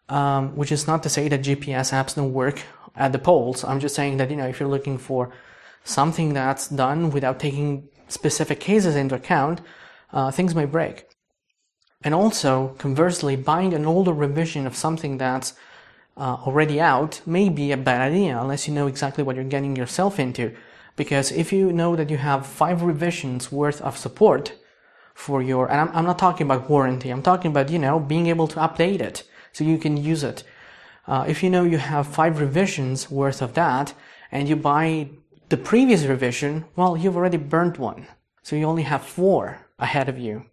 [0.09, 2.63] um, which is not to say that GPS apps don't work
[2.95, 3.65] at the poles.
[3.65, 5.33] I'm just saying that, you know, if you're looking for
[5.85, 9.61] something that's done without taking specific cases into account,
[10.13, 11.07] uh, things may break.
[12.03, 15.55] And also, conversely, buying an older revision of something that's
[16.17, 19.77] uh, already out may be a bad idea unless you know exactly what you're getting
[19.77, 20.55] yourself into.
[20.97, 24.55] Because if you know that you have five revisions worth of support
[25.15, 28.29] for your, and I'm, I'm not talking about warranty, I'm talking about, you know, being
[28.29, 30.43] able to update it so you can use it.
[31.07, 33.95] Uh, if you know you have five revisions worth of that
[34.33, 35.09] and you buy
[35.51, 38.07] the previous revision, well, you've already burned one.
[38.43, 40.47] So you only have four ahead of you.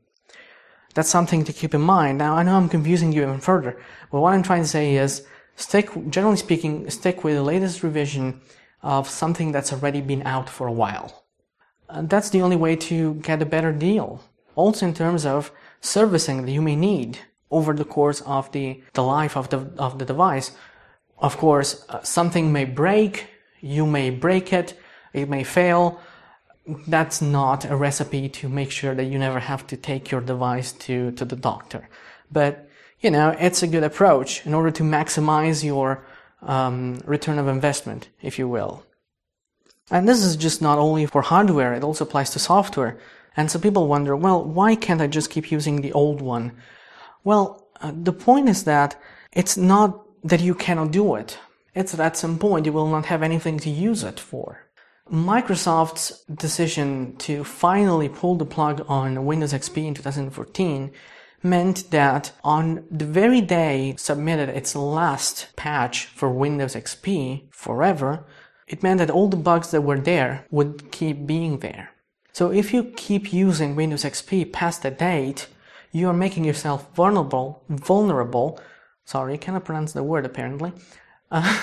[0.93, 2.17] That's something to keep in mind.
[2.17, 5.26] Now, I know I'm confusing you even further, but what I'm trying to say is
[5.56, 8.42] stick, generally speaking, stick with the latest revision
[8.82, 11.26] of something that's already been out for a while.
[11.89, 14.23] And that's the only way to get a better deal.
[14.56, 15.52] Also in terms of
[15.82, 17.19] servicing that you may need
[17.52, 20.52] over the course of the, the life of the, of the device.
[21.19, 23.27] Of course, uh, something may break,
[23.62, 24.77] you may break it,
[25.13, 26.00] it may fail.
[26.88, 30.71] That's not a recipe to make sure that you never have to take your device
[30.71, 31.88] to, to the doctor.
[32.32, 32.69] But,
[33.04, 36.04] you know, it's a good approach in order to maximize your
[36.41, 38.83] um, return of investment, if you will.
[39.91, 42.97] And this is just not only for hardware, it also applies to software.
[43.35, 46.54] And so people wonder, well, why can't I just keep using the old one?
[47.25, 48.99] Well, uh, the point is that
[49.33, 51.37] it's not that you cannot do it.
[51.75, 54.65] It's that at some point you will not have anything to use it for.
[55.12, 60.91] Microsoft's decision to finally pull the plug on Windows XP in 2014
[61.44, 68.25] meant that on the very day submitted its last patch for Windows XP forever,
[68.67, 71.91] it meant that all the bugs that were there would keep being there.
[72.31, 75.48] So if you keep using Windows XP past the date,
[75.91, 78.60] you are making yourself vulnerable, vulnerable.
[79.06, 80.73] Sorry, I cannot pronounce the word apparently.
[81.29, 81.60] Uh,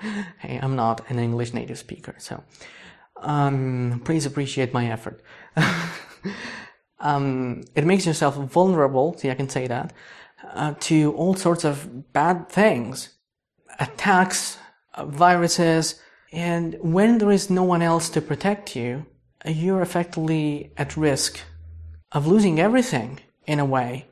[0.38, 2.44] hey, I'm not an English native speaker, so
[3.16, 5.20] um, please appreciate my effort.
[7.00, 9.92] um, it makes yourself vulnerable, see, I can say that,
[10.52, 13.10] uh, to all sorts of bad things,
[13.78, 14.58] attacks,
[14.94, 16.00] uh, viruses,
[16.32, 19.06] and when there is no one else to protect you,
[19.44, 21.40] you're effectively at risk
[22.12, 24.06] of losing everything in a way.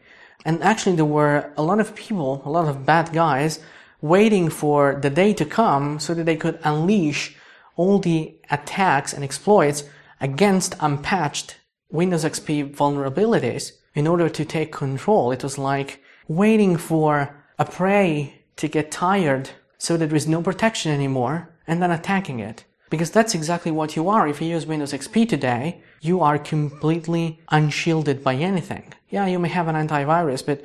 [0.44, 3.60] And actually, there were a lot of people, a lot of bad guys,
[4.00, 7.36] waiting for the day to come so that they could unleash
[7.76, 9.84] all the attacks and exploits
[10.20, 11.56] against unpatched
[11.92, 15.30] Windows XP vulnerabilities in order to take control.
[15.30, 20.42] It was like waiting for a prey to get tired so that there is no
[20.42, 22.64] protection anymore and then attacking it.
[22.88, 24.26] Because that's exactly what you are.
[24.26, 28.94] If you use Windows XP today, you are completely unshielded by anything.
[29.10, 30.62] Yeah, you may have an antivirus, but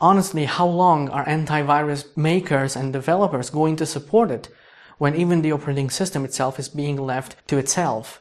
[0.00, 4.48] honestly, how long are antivirus makers and developers going to support it
[4.98, 8.19] when even the operating system itself is being left to itself?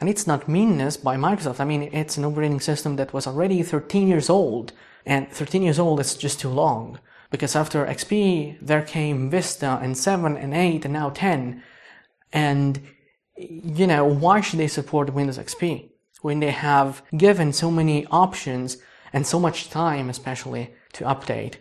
[0.00, 1.60] And it's not meanness by Microsoft.
[1.60, 4.72] I mean, it's an operating system that was already 13 years old.
[5.04, 6.98] And 13 years old is just too long.
[7.30, 11.62] Because after XP, there came Vista and 7 and 8 and now 10.
[12.32, 12.80] And
[13.36, 15.90] you know, why should they support Windows XP
[16.22, 18.78] when they have given so many options
[19.12, 21.54] and so much time, especially to update?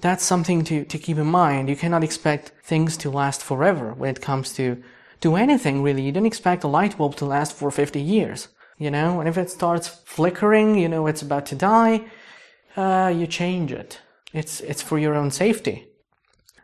[0.00, 1.68] That's something to, to keep in mind.
[1.68, 4.82] You cannot expect things to last forever when it comes to,
[5.20, 6.02] to anything really.
[6.02, 8.48] You don't expect a light bulb to last for 50 years,
[8.78, 12.04] you know, and if it starts flickering, you know, it's about to die,
[12.76, 14.00] uh, you change it.
[14.32, 15.88] It's, it's for your own safety.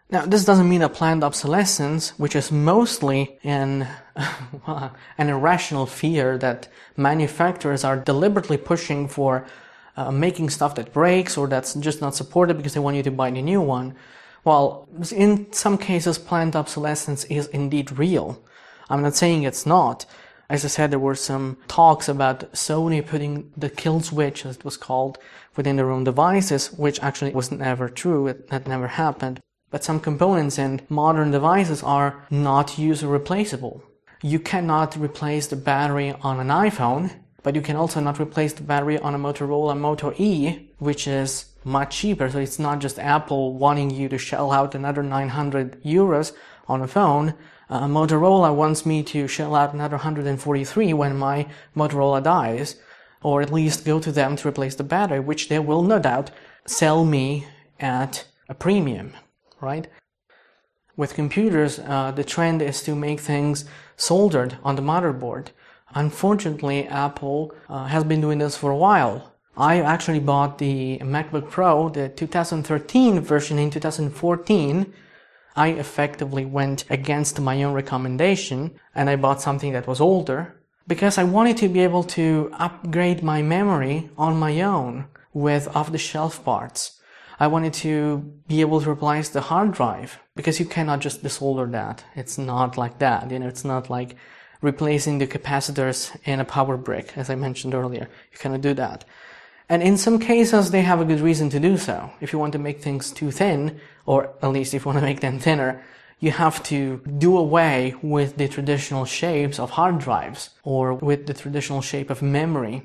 [0.08, 3.88] Now, this doesn't mean a planned obsolescence, which is mostly an,
[4.66, 9.46] an irrational fear that manufacturers are deliberately pushing for
[9.96, 13.10] uh, making stuff that breaks or that's just not supported because they want you to
[13.10, 13.96] buy the new one.
[14.46, 18.40] Well, in some cases, planned obsolescence is indeed real.
[18.88, 20.06] I'm not saying it's not.
[20.48, 24.64] As I said, there were some talks about Sony putting the kill switch, as it
[24.64, 25.18] was called,
[25.56, 28.28] within their own devices, which actually was never true.
[28.28, 29.40] It, that never happened.
[29.72, 33.82] But some components in modern devices are not user replaceable.
[34.22, 37.10] You cannot replace the battery on an iPhone,
[37.42, 41.46] but you can also not replace the battery on a Motorola Moto E, which is
[41.66, 42.30] much cheaper.
[42.30, 46.32] So it's not just Apple wanting you to shell out another 900 euros
[46.68, 47.34] on a phone.
[47.68, 51.46] Uh, Motorola wants me to shell out another 143 when my
[51.76, 52.76] Motorola dies,
[53.22, 56.30] or at least go to them to replace the battery, which they will no doubt
[56.64, 57.46] sell me
[57.80, 59.12] at a premium
[59.60, 59.88] right?
[60.96, 63.64] With computers, uh, the trend is to make things
[63.96, 65.48] soldered on the motherboard.
[65.94, 69.32] Unfortunately, Apple uh, has been doing this for a while.
[69.56, 74.92] I actually bought the MacBook Pro, the 2013 version in 2014.
[75.56, 81.16] I effectively went against my own recommendation and I bought something that was older because
[81.16, 85.98] I wanted to be able to upgrade my memory on my own with off the
[85.98, 87.00] shelf parts.
[87.40, 91.70] I wanted to be able to replace the hard drive because you cannot just desolder
[91.72, 92.04] that.
[92.14, 93.30] It's not like that.
[93.30, 94.16] You know, it's not like
[94.60, 98.08] replacing the capacitors in a power brick, as I mentioned earlier.
[98.32, 99.04] You cannot do that.
[99.68, 102.10] And in some cases, they have a good reason to do so.
[102.20, 105.04] If you want to make things too thin, or at least if you want to
[105.04, 105.82] make them thinner,
[106.20, 111.34] you have to do away with the traditional shapes of hard drives or with the
[111.34, 112.84] traditional shape of memory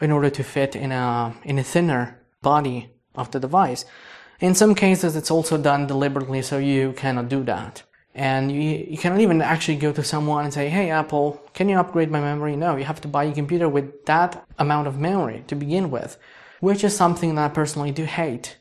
[0.00, 3.84] in order to fit in a, in a thinner body of the device.
[4.40, 7.82] In some cases, it's also done deliberately, so you cannot do that.
[8.20, 11.78] And you, you cannot even actually go to someone and say, hey, Apple, can you
[11.78, 12.54] upgrade my memory?
[12.54, 16.18] No, you have to buy a computer with that amount of memory to begin with,
[16.60, 18.58] which is something that I personally do hate.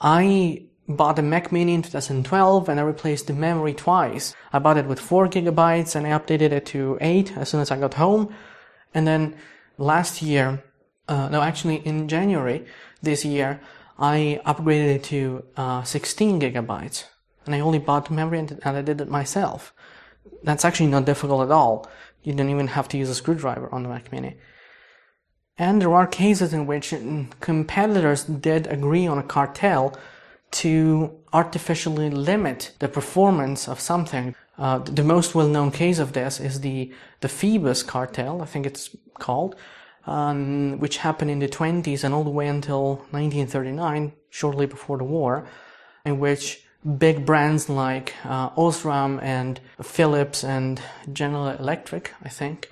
[0.00, 4.34] I bought a Mac Mini in 2012 and I replaced the memory twice.
[4.54, 7.70] I bought it with 4 gigabytes and I updated it to 8 as soon as
[7.70, 8.34] I got home.
[8.94, 9.36] And then
[9.76, 10.64] last year,
[11.08, 12.64] uh, no, actually in January,
[13.02, 13.60] this year,
[13.98, 17.04] I upgraded it to uh, 16 gigabytes.
[17.46, 19.72] And I only bought the memory and, I did it myself.
[20.42, 21.88] That's actually not difficult at all.
[22.22, 24.36] You don't even have to use a screwdriver on the Mac Mini.
[25.58, 26.94] And there are cases in which
[27.40, 29.96] competitors did agree on a cartel
[30.52, 34.34] to artificially limit the performance of something.
[34.58, 38.94] Uh, the most well-known case of this is the the Phoebus cartel, I think it's
[39.18, 39.56] called,
[40.06, 45.04] um, which happened in the 20s and all the way until 1939, shortly before the
[45.04, 45.46] war,
[46.04, 46.64] in which
[46.98, 50.80] big brands like uh, Osram and Philips and
[51.12, 52.70] General Electric, I think,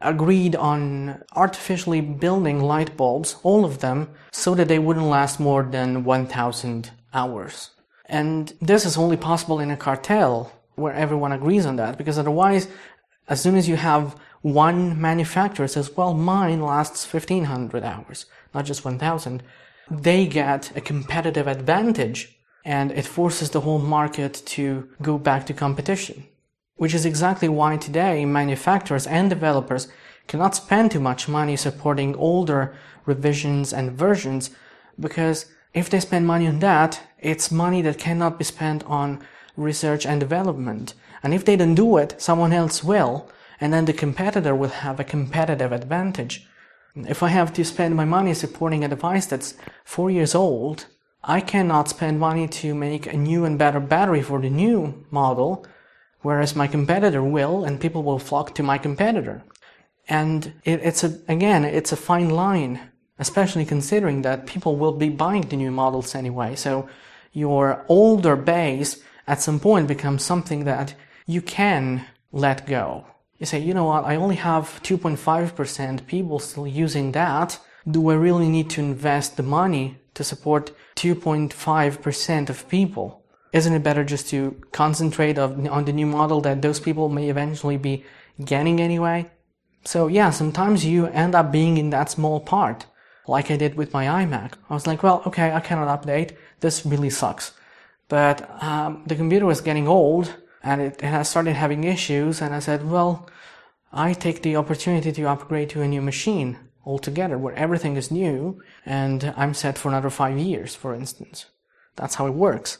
[0.00, 5.62] agreed on artificially building light bulbs, all of them, so that they wouldn't last more
[5.62, 7.70] than 1000 hours.
[8.06, 12.68] And this is only possible in a cartel where everyone agrees on that, because otherwise
[13.26, 18.84] As soon as you have one manufacturer says, well, mine lasts 1500 hours, not just
[18.84, 19.42] 1000,
[19.90, 25.52] they get a competitive advantage and it forces the whole market to go back to
[25.52, 26.26] competition.
[26.76, 29.88] Which is exactly why today manufacturers and developers
[30.26, 34.50] cannot spend too much money supporting older revisions and versions
[34.98, 39.24] because if they spend money on that, it's money that cannot be spent on
[39.56, 40.94] research and development.
[41.22, 43.28] And if they don't do it, someone else will
[43.60, 46.46] and then the competitor will have a competitive advantage.
[46.96, 49.54] If I have to spend my money supporting a device that's
[49.84, 50.86] four years old,
[51.26, 55.66] I cannot spend money to make a new and better battery for the new model,
[56.20, 59.42] whereas my competitor will, and people will flock to my competitor.
[60.08, 62.80] And it, it's a, again, it's a fine line,
[63.18, 66.56] especially considering that people will be buying the new models anyway.
[66.56, 66.88] So
[67.32, 70.94] your older base at some point becomes something that
[71.26, 73.06] you can let go
[73.38, 77.58] you say, you know what, I only have 2.5% people still using that.
[77.86, 83.22] Do I really need to invest the money to support 2.5% of people?
[83.52, 87.76] Isn't it better just to concentrate on the new model that those people may eventually
[87.76, 88.04] be
[88.44, 89.30] getting anyway?
[89.84, 92.86] So yeah, sometimes you end up being in that small part,
[93.28, 94.54] like I did with my iMac.
[94.68, 96.36] I was like, well, okay, I cannot update.
[96.60, 97.52] This really sucks.
[98.08, 102.54] But um, the computer was getting old and it, it has started having issues, and
[102.54, 103.28] I said, well,
[103.92, 108.62] I take the opportunity to upgrade to a new machine altogether where everything is new
[108.84, 111.46] and I'm set for another five years, for instance.
[111.96, 112.78] That's how it works.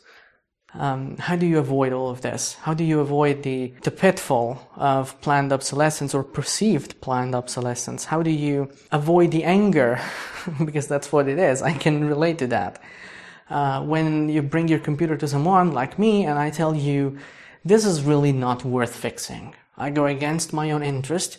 [0.74, 2.54] Um, how do you avoid all of this?
[2.54, 8.06] How do you avoid the, the pitfall of planned obsolescence or perceived planned obsolescence?
[8.06, 10.00] How do you avoid the anger?
[10.64, 11.62] because that's what it is.
[11.62, 12.82] I can relate to that.
[13.48, 17.18] Uh, when you bring your computer to someone like me and I tell you,
[17.64, 21.38] this is really not worth fixing I go against my own interest.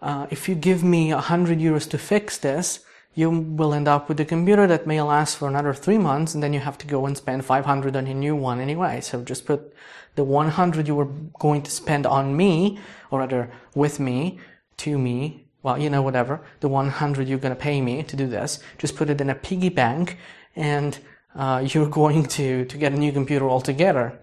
[0.00, 2.80] Uh, if you give me a hundred euros to fix this,
[3.14, 6.42] you will end up with a computer that may last for another three months, and
[6.42, 9.00] then you have to go and spend 500 on a new one anyway.
[9.00, 9.74] So just put
[10.14, 12.78] the 100 you were going to spend on me,
[13.10, 14.38] or rather with me,
[14.78, 18.26] to me, well, you know, whatever, the 100 you're going to pay me to do
[18.26, 20.16] this, just put it in a piggy bank,
[20.54, 20.98] and
[21.34, 24.18] uh, you're going to, to get a new computer altogether.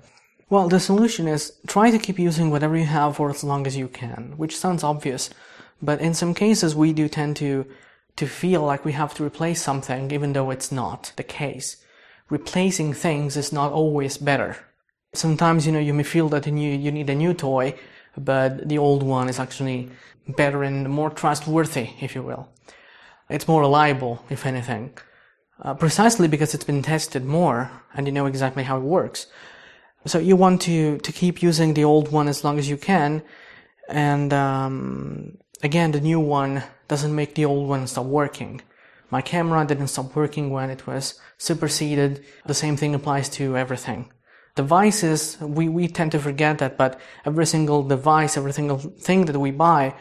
[0.50, 3.76] Well, the solution is try to keep using whatever you have for as long as
[3.76, 5.30] you can, which sounds obvious,
[5.82, 7.66] but in some cases we do tend to
[8.16, 11.78] to feel like we have to replace something even though it's not the case.
[12.30, 14.58] Replacing things is not always better.
[15.14, 17.76] Sometimes, you know, you may feel that you, you need a new toy,
[18.18, 19.90] but the old one is actually
[20.28, 22.50] better and more trustworthy, if you will.
[23.30, 24.98] It's more reliable, if anything.
[25.62, 29.28] Uh, precisely because it's been tested more and you know exactly how it works.
[30.06, 33.24] So you want to, to keep using the old one as long as you can.
[33.88, 38.62] And, um, again, the new one doesn't make the old one stop working.
[39.10, 42.24] My camera didn't stop working when it was superseded.
[42.46, 44.12] The same thing applies to everything.
[44.56, 49.40] Devices, we, we tend to forget that, but every single device, every single thing that
[49.40, 49.94] we buy,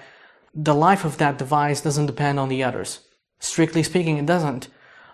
[0.55, 3.01] the life of that device doesn't depend on the others.
[3.41, 4.69] Strictly speaking, it doesn't.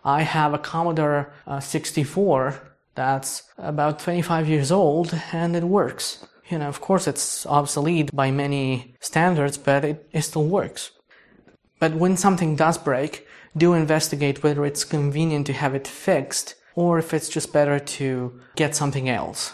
[0.05, 6.27] I have a Commodore uh, 64 that's about 25 years old and it works.
[6.51, 10.91] You know, of course it's obsolete by many standards, but it, it still works.
[11.79, 13.27] But when something does break,
[13.57, 18.41] do investigate whether it's convenient to have it fixed or if it's just better to
[18.57, 19.53] get something else.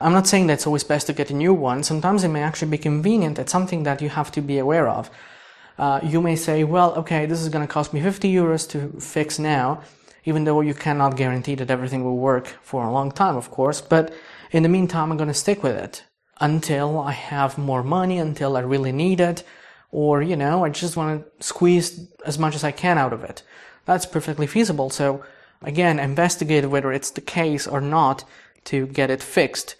[0.00, 1.84] I'm not saying that it's always best to get a new one.
[1.84, 3.38] Sometimes it may actually be convenient.
[3.38, 5.10] It's something that you have to be aware of.
[5.78, 9.00] Uh, you may say, well, okay, this is going to cost me 50 euros to
[9.00, 9.82] fix now
[10.24, 13.80] even though you cannot guarantee that everything will work for a long time, of course.
[13.80, 14.14] But
[14.52, 16.04] in the meantime, I'm going to stick with it
[16.40, 19.44] until I have more money, until I really need it,
[19.90, 23.22] or, you know, I just want to squeeze as much as I can out of
[23.24, 23.42] it.
[23.84, 24.90] That's perfectly feasible.
[24.90, 25.22] So
[25.62, 28.24] again, investigate whether it's the case or not
[28.64, 29.76] to get it fixed.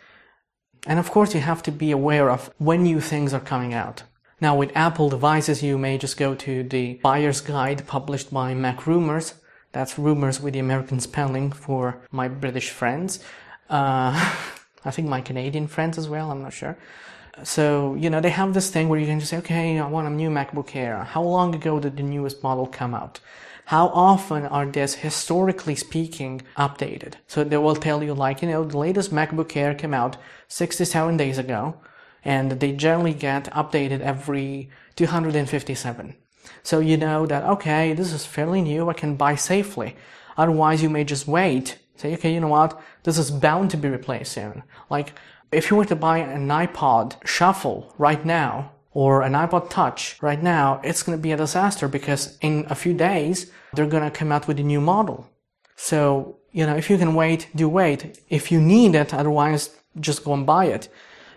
[0.87, 4.03] And of course, you have to be aware of when new things are coming out.
[4.41, 8.87] Now, with Apple devices, you may just go to the buyer's guide published by Mac
[8.87, 9.35] Rumors.
[9.71, 13.21] that's rumors with the American spelling for my British friends.
[13.71, 14.13] Uh,
[14.85, 16.77] I think my Canadian friends as well, I'm not sure.
[17.45, 20.07] So, you know, they have this thing where you can just say, okay, I want
[20.07, 21.05] a new MacBook Air.
[21.05, 23.21] How long ago did the newest model come out?
[23.67, 27.15] How often are these, historically speaking, updated?
[27.27, 30.17] So they will tell you, like, you know, the latest MacBook Air came out
[30.49, 31.81] 67 days ago,
[32.25, 36.17] and they generally get updated every 257.
[36.63, 39.97] So you know that, okay, this is fairly new, I can buy safely.
[40.37, 41.79] Otherwise, you may just wait.
[41.97, 42.81] Say, okay, you know what?
[43.05, 44.63] This is bound to be replaced soon.
[44.91, 45.13] Like,
[45.53, 50.43] if you were to buy an iPod shuffle right now, or an iPod Touch right
[50.43, 54.11] now, it's going to be a disaster because in a few days, they're going to
[54.11, 55.29] come out with a new model.
[55.77, 58.21] So, you know, if you can wait, do wait.
[58.29, 60.89] If you need it, otherwise, just go and buy it.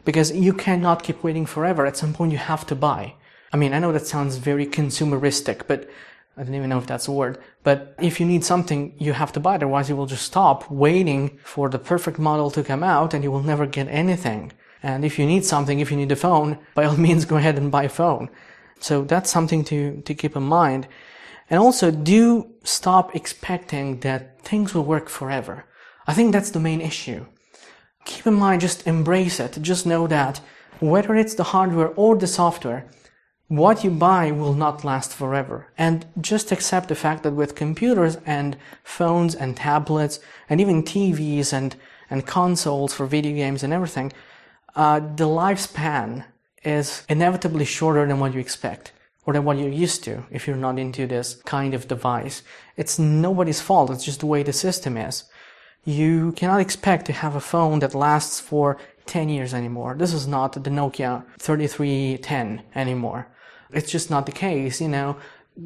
[0.03, 1.85] Because you cannot keep waiting forever.
[1.85, 3.15] At some point, you have to buy.
[3.53, 5.89] I mean, I know that sounds very consumeristic, but
[6.37, 7.37] I don't even know if that's a word.
[7.63, 9.57] But if you need something, you have to buy it.
[9.57, 13.31] Otherwise, you will just stop waiting for the perfect model to come out and you
[13.31, 14.51] will never get anything.
[14.83, 17.57] And if you need something, if you need a phone, by all means, go ahead
[17.57, 18.29] and buy a phone.
[18.79, 20.87] So that's something to, to keep in mind.
[21.49, 25.65] And also do stop expecting that things will work forever.
[26.07, 27.25] I think that's the main issue.
[28.05, 29.57] Keep in mind, just embrace it.
[29.61, 30.41] Just know that
[30.79, 32.85] whether it's the hardware or the software,
[33.47, 35.67] what you buy will not last forever.
[35.77, 40.19] And just accept the fact that with computers and phones and tablets
[40.49, 41.75] and even TVs and,
[42.09, 44.11] and consoles for video games and everything,
[44.75, 46.25] uh, the lifespan
[46.63, 48.91] is inevitably shorter than what you expect
[49.25, 52.41] or than what you're used to if you're not into this kind of device.
[52.77, 53.91] It's nobody's fault.
[53.91, 55.23] It's just the way the system is.
[55.83, 59.95] You cannot expect to have a phone that lasts for 10 years anymore.
[59.95, 63.27] This is not the Nokia 3310 anymore.
[63.71, 65.17] It's just not the case, you know.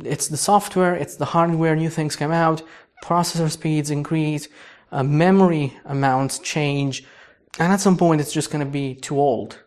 [0.03, 2.61] It's the software, it's the hardware, new things come out,
[3.03, 4.47] processor speeds increase,
[4.91, 7.03] uh, memory amounts change,
[7.59, 9.59] and at some point it's just going to be too old.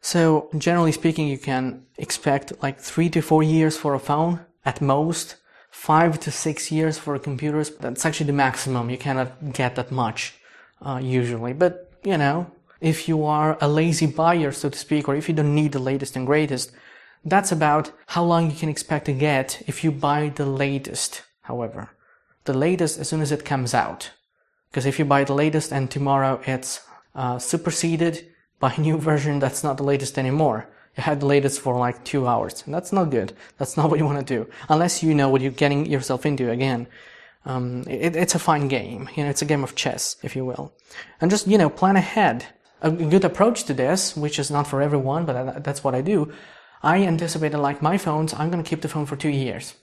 [0.00, 4.80] So generally speaking, you can expect like three to four years for a phone at
[4.80, 5.36] most,
[5.70, 7.70] five to six years for computers.
[7.70, 8.90] That's actually the maximum.
[8.90, 10.34] You cannot get that much
[10.80, 11.52] uh, usually.
[11.52, 12.50] But you know,
[12.80, 15.78] if you are a lazy buyer, so to speak, or if you don't need the
[15.78, 16.70] latest and greatest,
[17.24, 21.90] that's about how long you can expect to get if you buy the latest, however.
[22.44, 24.10] The latest as soon as it comes out.
[24.70, 26.80] Because if you buy the latest and tomorrow it's
[27.14, 28.26] uh, superseded
[28.60, 32.04] by a new version that's not the latest anymore, you had the latest for like
[32.04, 32.62] two hours.
[32.64, 33.32] And that's not good.
[33.58, 34.50] That's not what you want to do.
[34.68, 36.86] Unless you know what you're getting yourself into again.
[37.44, 39.08] Um, it, it's a fine game.
[39.14, 40.72] You know, it's a game of chess, if you will.
[41.20, 42.46] And just, you know, plan ahead.
[42.82, 46.32] A good approach to this, which is not for everyone, but that's what I do,
[46.82, 49.74] I anticipated like my phones, I'm going to keep the phone for two years.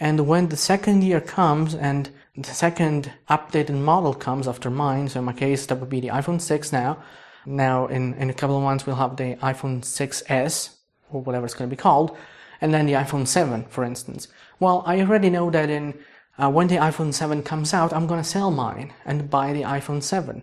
[0.00, 5.20] And when the second year comes and the second updated model comes after mine, so
[5.20, 6.98] in my case, that would be the iPhone 6 now.
[7.46, 10.76] Now, in, in a couple of months, we'll have the iPhone 6S,
[11.10, 12.16] or whatever it's going to be called,
[12.60, 14.28] and then the iPhone 7, for instance.
[14.58, 15.94] Well, I already know that in
[16.38, 19.62] uh, when the iPhone 7 comes out, I'm going to sell mine and buy the
[19.62, 20.42] iPhone 7.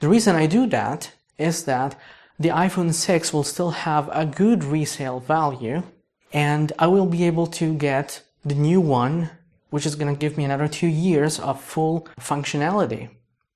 [0.00, 1.96] The reason I do that is that
[2.40, 5.82] the iPhone 6 will still have a good resale value
[6.32, 9.28] and I will be able to get the new one,
[9.68, 13.10] which is going to give me another two years of full functionality.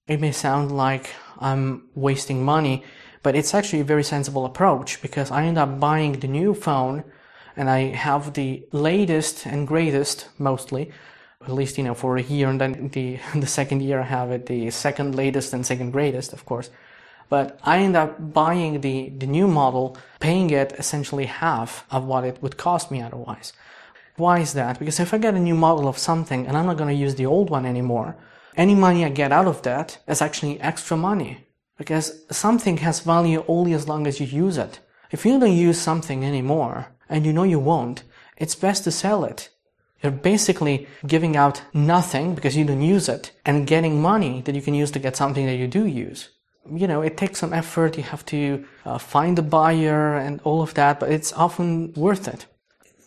[0.06, 2.84] It may sound like I'm wasting money,
[3.22, 7.04] but it's actually a very sensible approach because I end up buying the new phone
[7.56, 10.92] and I have the latest and greatest mostly,
[11.40, 14.30] at least, you know, for a year and then the, the second year I have
[14.30, 16.68] it the second latest and second greatest, of course.
[17.28, 22.24] But I end up buying the, the new model, paying it essentially half of what
[22.24, 23.52] it would cost me otherwise.
[24.16, 24.78] Why is that?
[24.78, 27.16] Because if I get a new model of something and I'm not going to use
[27.16, 28.16] the old one anymore,
[28.56, 31.46] any money I get out of that is actually extra money.
[31.76, 34.78] Because something has value only as long as you use it.
[35.10, 38.04] If you don't use something anymore, and you know you won't,
[38.36, 39.50] it's best to sell it.
[40.02, 44.62] You're basically giving out nothing because you don't use it and getting money that you
[44.62, 46.28] can use to get something that you do use
[46.70, 47.96] you know, it takes some effort.
[47.96, 52.28] You have to uh, find the buyer and all of that, but it's often worth
[52.28, 52.46] it.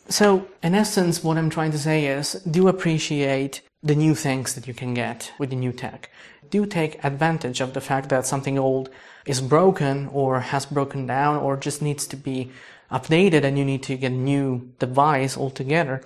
[0.09, 4.67] So, in essence, what I'm trying to say is do appreciate the new things that
[4.67, 6.09] you can get with the new tech.
[6.49, 8.89] Do take advantage of the fact that something old
[9.25, 12.51] is broken or has broken down or just needs to be
[12.89, 16.01] updated and you need to get a new device altogether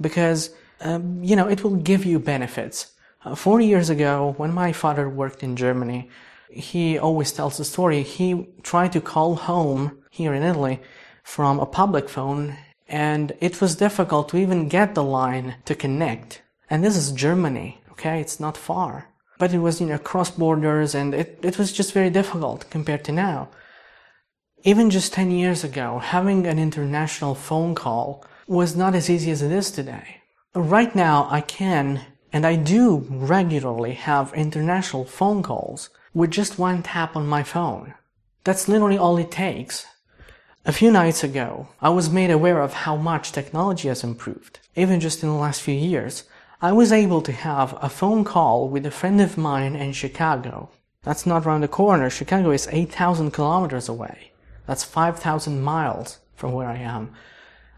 [0.00, 2.92] because, um, you know, it will give you benefits.
[3.24, 6.08] Uh, 40 years ago, when my father worked in Germany,
[6.50, 8.02] he always tells the story.
[8.02, 10.80] He tried to call home here in Italy
[11.22, 12.56] from a public phone
[12.88, 16.42] and it was difficult to even get the line to connect.
[16.68, 18.20] And this is Germany, okay?
[18.20, 19.08] It's not far.
[19.38, 23.04] But it was, you know, cross borders and it, it was just very difficult compared
[23.04, 23.48] to now.
[24.64, 29.40] Even just 10 years ago, having an international phone call was not as easy as
[29.40, 30.22] it is today.
[30.54, 36.82] Right now, I can and I do regularly have international phone calls with just one
[36.82, 37.94] tap on my phone.
[38.44, 39.86] That's literally all it takes.
[40.66, 44.60] A few nights ago, I was made aware of how much technology has improved.
[44.76, 46.24] Even just in the last few years,
[46.60, 50.70] I was able to have a phone call with a friend of mine in Chicago.
[51.02, 52.10] That's not around the corner.
[52.10, 54.32] Chicago is 8,000 kilometers away.
[54.66, 57.14] That's 5,000 miles from where I am.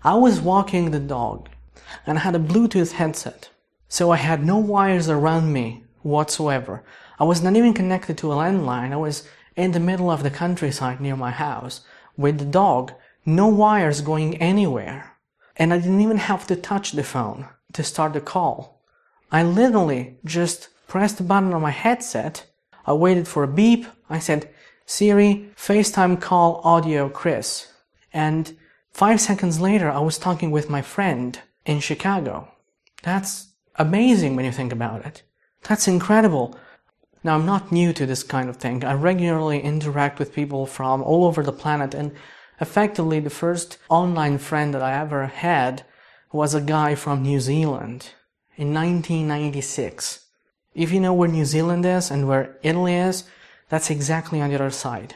[0.03, 1.49] I was walking the dog
[2.07, 3.51] and I had a Bluetooth headset.
[3.89, 6.83] So I had no wires around me whatsoever.
[7.22, 8.90] I was not even connected to a landline.
[8.90, 11.82] I was in the middle of the countryside near my house
[12.16, 12.94] with the dog,
[13.24, 15.18] no wires going anywhere.
[15.56, 18.82] And I didn't even have to touch the phone to start the call.
[19.30, 22.46] I literally just pressed the button on my headset.
[22.86, 23.86] I waited for a beep.
[24.10, 24.50] I said,
[24.84, 27.68] Siri, FaceTime call audio Chris.
[28.12, 28.58] And
[28.90, 32.48] five seconds later, I was talking with my friend in Chicago.
[33.04, 35.22] That's amazing when you think about it.
[35.62, 36.58] That's incredible.
[37.24, 38.84] Now, I'm not new to this kind of thing.
[38.84, 42.12] I regularly interact with people from all over the planet, and
[42.60, 45.84] effectively, the first online friend that I ever had
[46.32, 48.10] was a guy from New Zealand
[48.56, 50.26] in 1996.
[50.74, 53.24] If you know where New Zealand is and where Italy is,
[53.68, 55.14] that's exactly on the other side.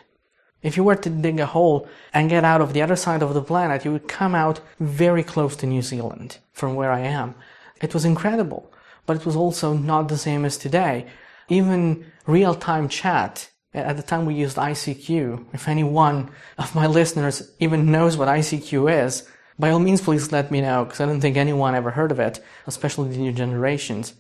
[0.63, 3.35] If you were to dig a hole and get out of the other side of
[3.35, 7.35] the planet, you would come out very close to New Zealand from where I am.
[7.81, 8.73] It was incredible,
[9.07, 11.07] but it was also not the same as today.
[11.49, 15.47] Even real-time chat, at the time we used ICQ.
[15.53, 19.29] If any one of my listeners even knows what ICQ is,
[19.59, 22.21] by all means please let me know, because I don't think anyone ever heard of
[22.21, 24.15] it, especially the new generations.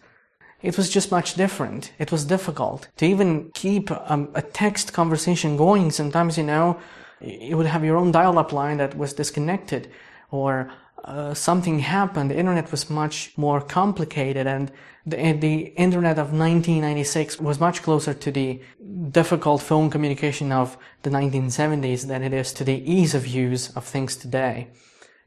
[0.63, 1.93] It was just much different.
[1.99, 5.91] It was difficult to even keep um, a text conversation going.
[5.91, 6.79] Sometimes, you know,
[7.21, 9.91] you would have your own dial-up line that was disconnected
[10.31, 10.71] or
[11.05, 12.31] uh, something happened.
[12.31, 14.73] The internet was much more complicated and
[15.07, 18.61] the, the internet of 1996 was much closer to the
[19.11, 23.85] difficult phone communication of the 1970s than it is to the ease of use of
[23.85, 24.69] things today.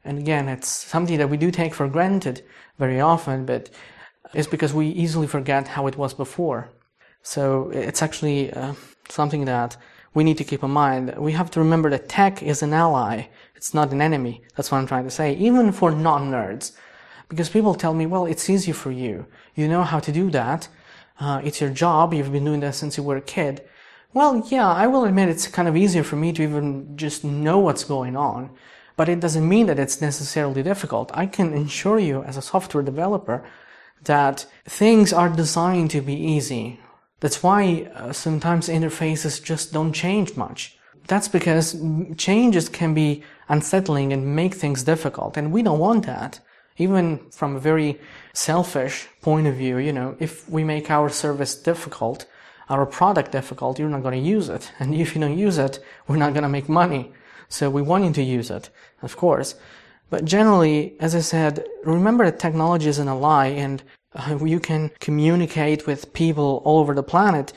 [0.04, 2.42] And again, it's something that we do take for granted
[2.78, 3.70] very often, but
[4.34, 6.70] it's because we easily forget how it was before.
[7.22, 8.74] So it's actually uh,
[9.08, 9.76] something that
[10.12, 11.14] we need to keep in mind.
[11.16, 13.28] We have to remember that tech is an ally.
[13.54, 14.42] It's not an enemy.
[14.56, 15.34] That's what I'm trying to say.
[15.36, 16.72] Even for non-nerds.
[17.30, 19.26] Because people tell me, well, it's easy for you.
[19.54, 20.68] You know how to do that.
[21.18, 22.12] Uh, it's your job.
[22.12, 23.62] You've been doing that since you were a kid.
[24.12, 27.58] Well, yeah, I will admit it's kind of easier for me to even just know
[27.58, 28.50] what's going on.
[28.96, 31.10] But it doesn't mean that it's necessarily difficult.
[31.14, 33.44] I can assure you as a software developer
[34.02, 36.80] that things are designed to be easy.
[37.20, 40.76] That's why uh, sometimes interfaces just don't change much.
[41.06, 41.80] That's because
[42.16, 46.40] changes can be unsettling and make things difficult, and we don't want that.
[46.76, 48.00] Even from a very
[48.32, 52.26] selfish point of view, you know, if we make our service difficult,
[52.68, 54.72] our product difficult, you're not going to use it.
[54.78, 57.12] And if you don't use it, we're not going to make money.
[57.48, 58.70] So we want you to use it,
[59.02, 59.56] of course.
[60.08, 63.82] But generally, as I said, remember that technology is an ally and
[64.14, 67.52] uh, you can communicate with people all over the planet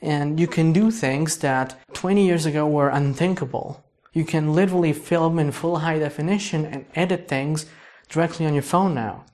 [0.00, 3.84] and you can do things that 20 years ago were unthinkable.
[4.12, 7.66] You can literally film in full high definition and edit things
[8.12, 9.24] directly on your phone now.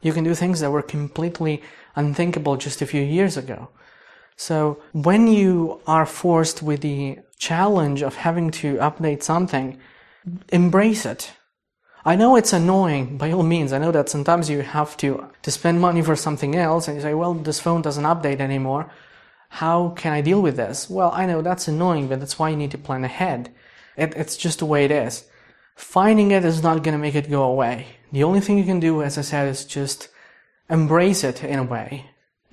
[0.00, 1.62] You can do things that were completely
[1.94, 3.68] unthinkable just a few years ago.
[4.36, 9.78] So when you are forced with the challenge of having to update something,
[10.50, 11.32] embrace it.
[12.04, 13.72] I know it's annoying by all means.
[13.72, 17.02] I know that sometimes you have to, to spend money for something else and you
[17.02, 18.90] say, well, this phone doesn't update anymore.
[19.50, 20.88] How can I deal with this?
[20.88, 23.52] Well, I know that's annoying, but that's why you need to plan ahead.
[23.96, 25.26] It, it's just the way it is.
[25.76, 27.86] Finding it is not going to make it go away.
[28.12, 30.08] The only thing you can do, as I said, is just
[30.68, 32.06] embrace it in a way.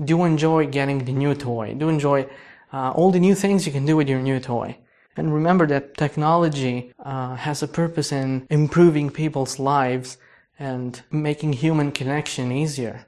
[0.04, 1.74] Do enjoy getting the new toy.
[1.74, 2.28] Do enjoy
[2.72, 4.78] uh, all the new things you can do with your new toy.
[5.16, 10.18] And remember that technology uh, has a purpose in improving people's lives
[10.60, 13.06] and making human connection easier.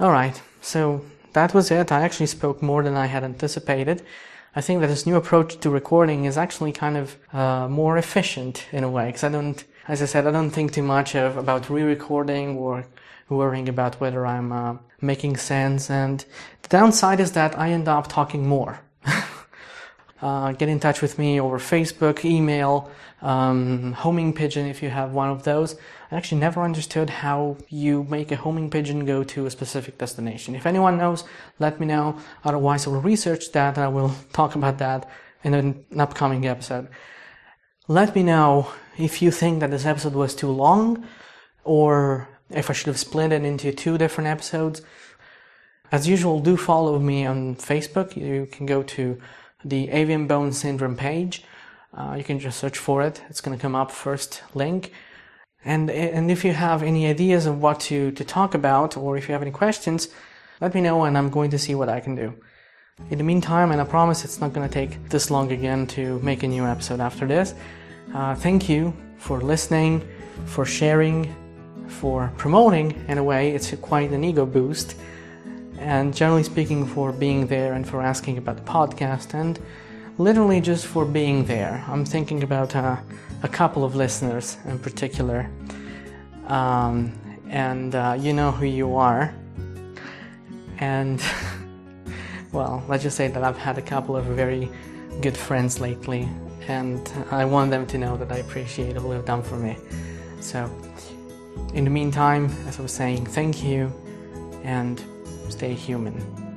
[0.00, 1.92] Alright, so that was it.
[1.92, 4.02] I actually spoke more than I had anticipated.
[4.56, 8.66] I think that this new approach to recording is actually kind of uh, more efficient
[8.72, 11.38] in a way, because I don't, as I said, I don't think too much of
[11.38, 12.86] about re-recording or
[13.30, 15.90] worrying about whether I'm uh, making sense.
[15.90, 16.24] And
[16.62, 18.80] the downside is that I end up talking more.
[20.22, 22.90] uh, get in touch with me over Facebook, email,
[23.22, 25.74] um, homing pigeon if you have one of those.
[26.10, 30.54] I actually never understood how you make a homing pigeon go to a specific destination.
[30.54, 31.24] If anyone knows,
[31.58, 32.18] let me know.
[32.44, 35.08] Otherwise, I will research that and I will talk about that
[35.42, 36.88] in an upcoming episode.
[37.88, 41.06] Let me know if you think that this episode was too long
[41.64, 44.82] or if I should have split it into two different episodes.
[45.90, 48.16] As usual, do follow me on Facebook.
[48.16, 49.18] You can go to
[49.64, 51.44] the avian bone syndrome page.
[51.96, 53.22] Uh, you can just search for it.
[53.28, 54.92] It's going to come up first link.
[55.64, 59.28] And, and if you have any ideas of what to, to talk about, or if
[59.28, 60.08] you have any questions,
[60.60, 62.34] let me know and I'm going to see what I can do.
[63.10, 66.18] In the meantime, and I promise it's not going to take this long again to
[66.20, 67.54] make a new episode after this,
[68.14, 70.06] Uh, thank you for listening,
[70.46, 71.34] for sharing,
[71.88, 73.50] for promoting in a way.
[73.50, 74.96] It's quite an ego boost.
[75.78, 79.58] And generally speaking, for being there and for asking about the podcast, and
[80.16, 81.84] literally just for being there.
[81.86, 82.96] I'm thinking about uh,
[83.42, 85.48] a couple of listeners in particular.
[86.46, 87.12] Um,
[87.48, 89.34] and uh, you know who you are.
[90.78, 91.22] And,
[92.52, 94.70] well, let's just say that I've had a couple of very
[95.20, 96.28] good friends lately,
[96.68, 99.76] and I want them to know that I appreciate all they've done for me.
[100.40, 100.70] So,
[101.74, 103.92] in the meantime, as I was saying, thank you
[104.62, 105.02] and
[105.48, 106.47] stay human.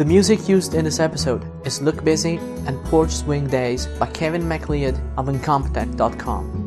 [0.00, 4.48] The music used in this episode is Look Busy and Porch Swing Days by Kevin
[4.48, 6.59] MacLeod of Incompetech.com.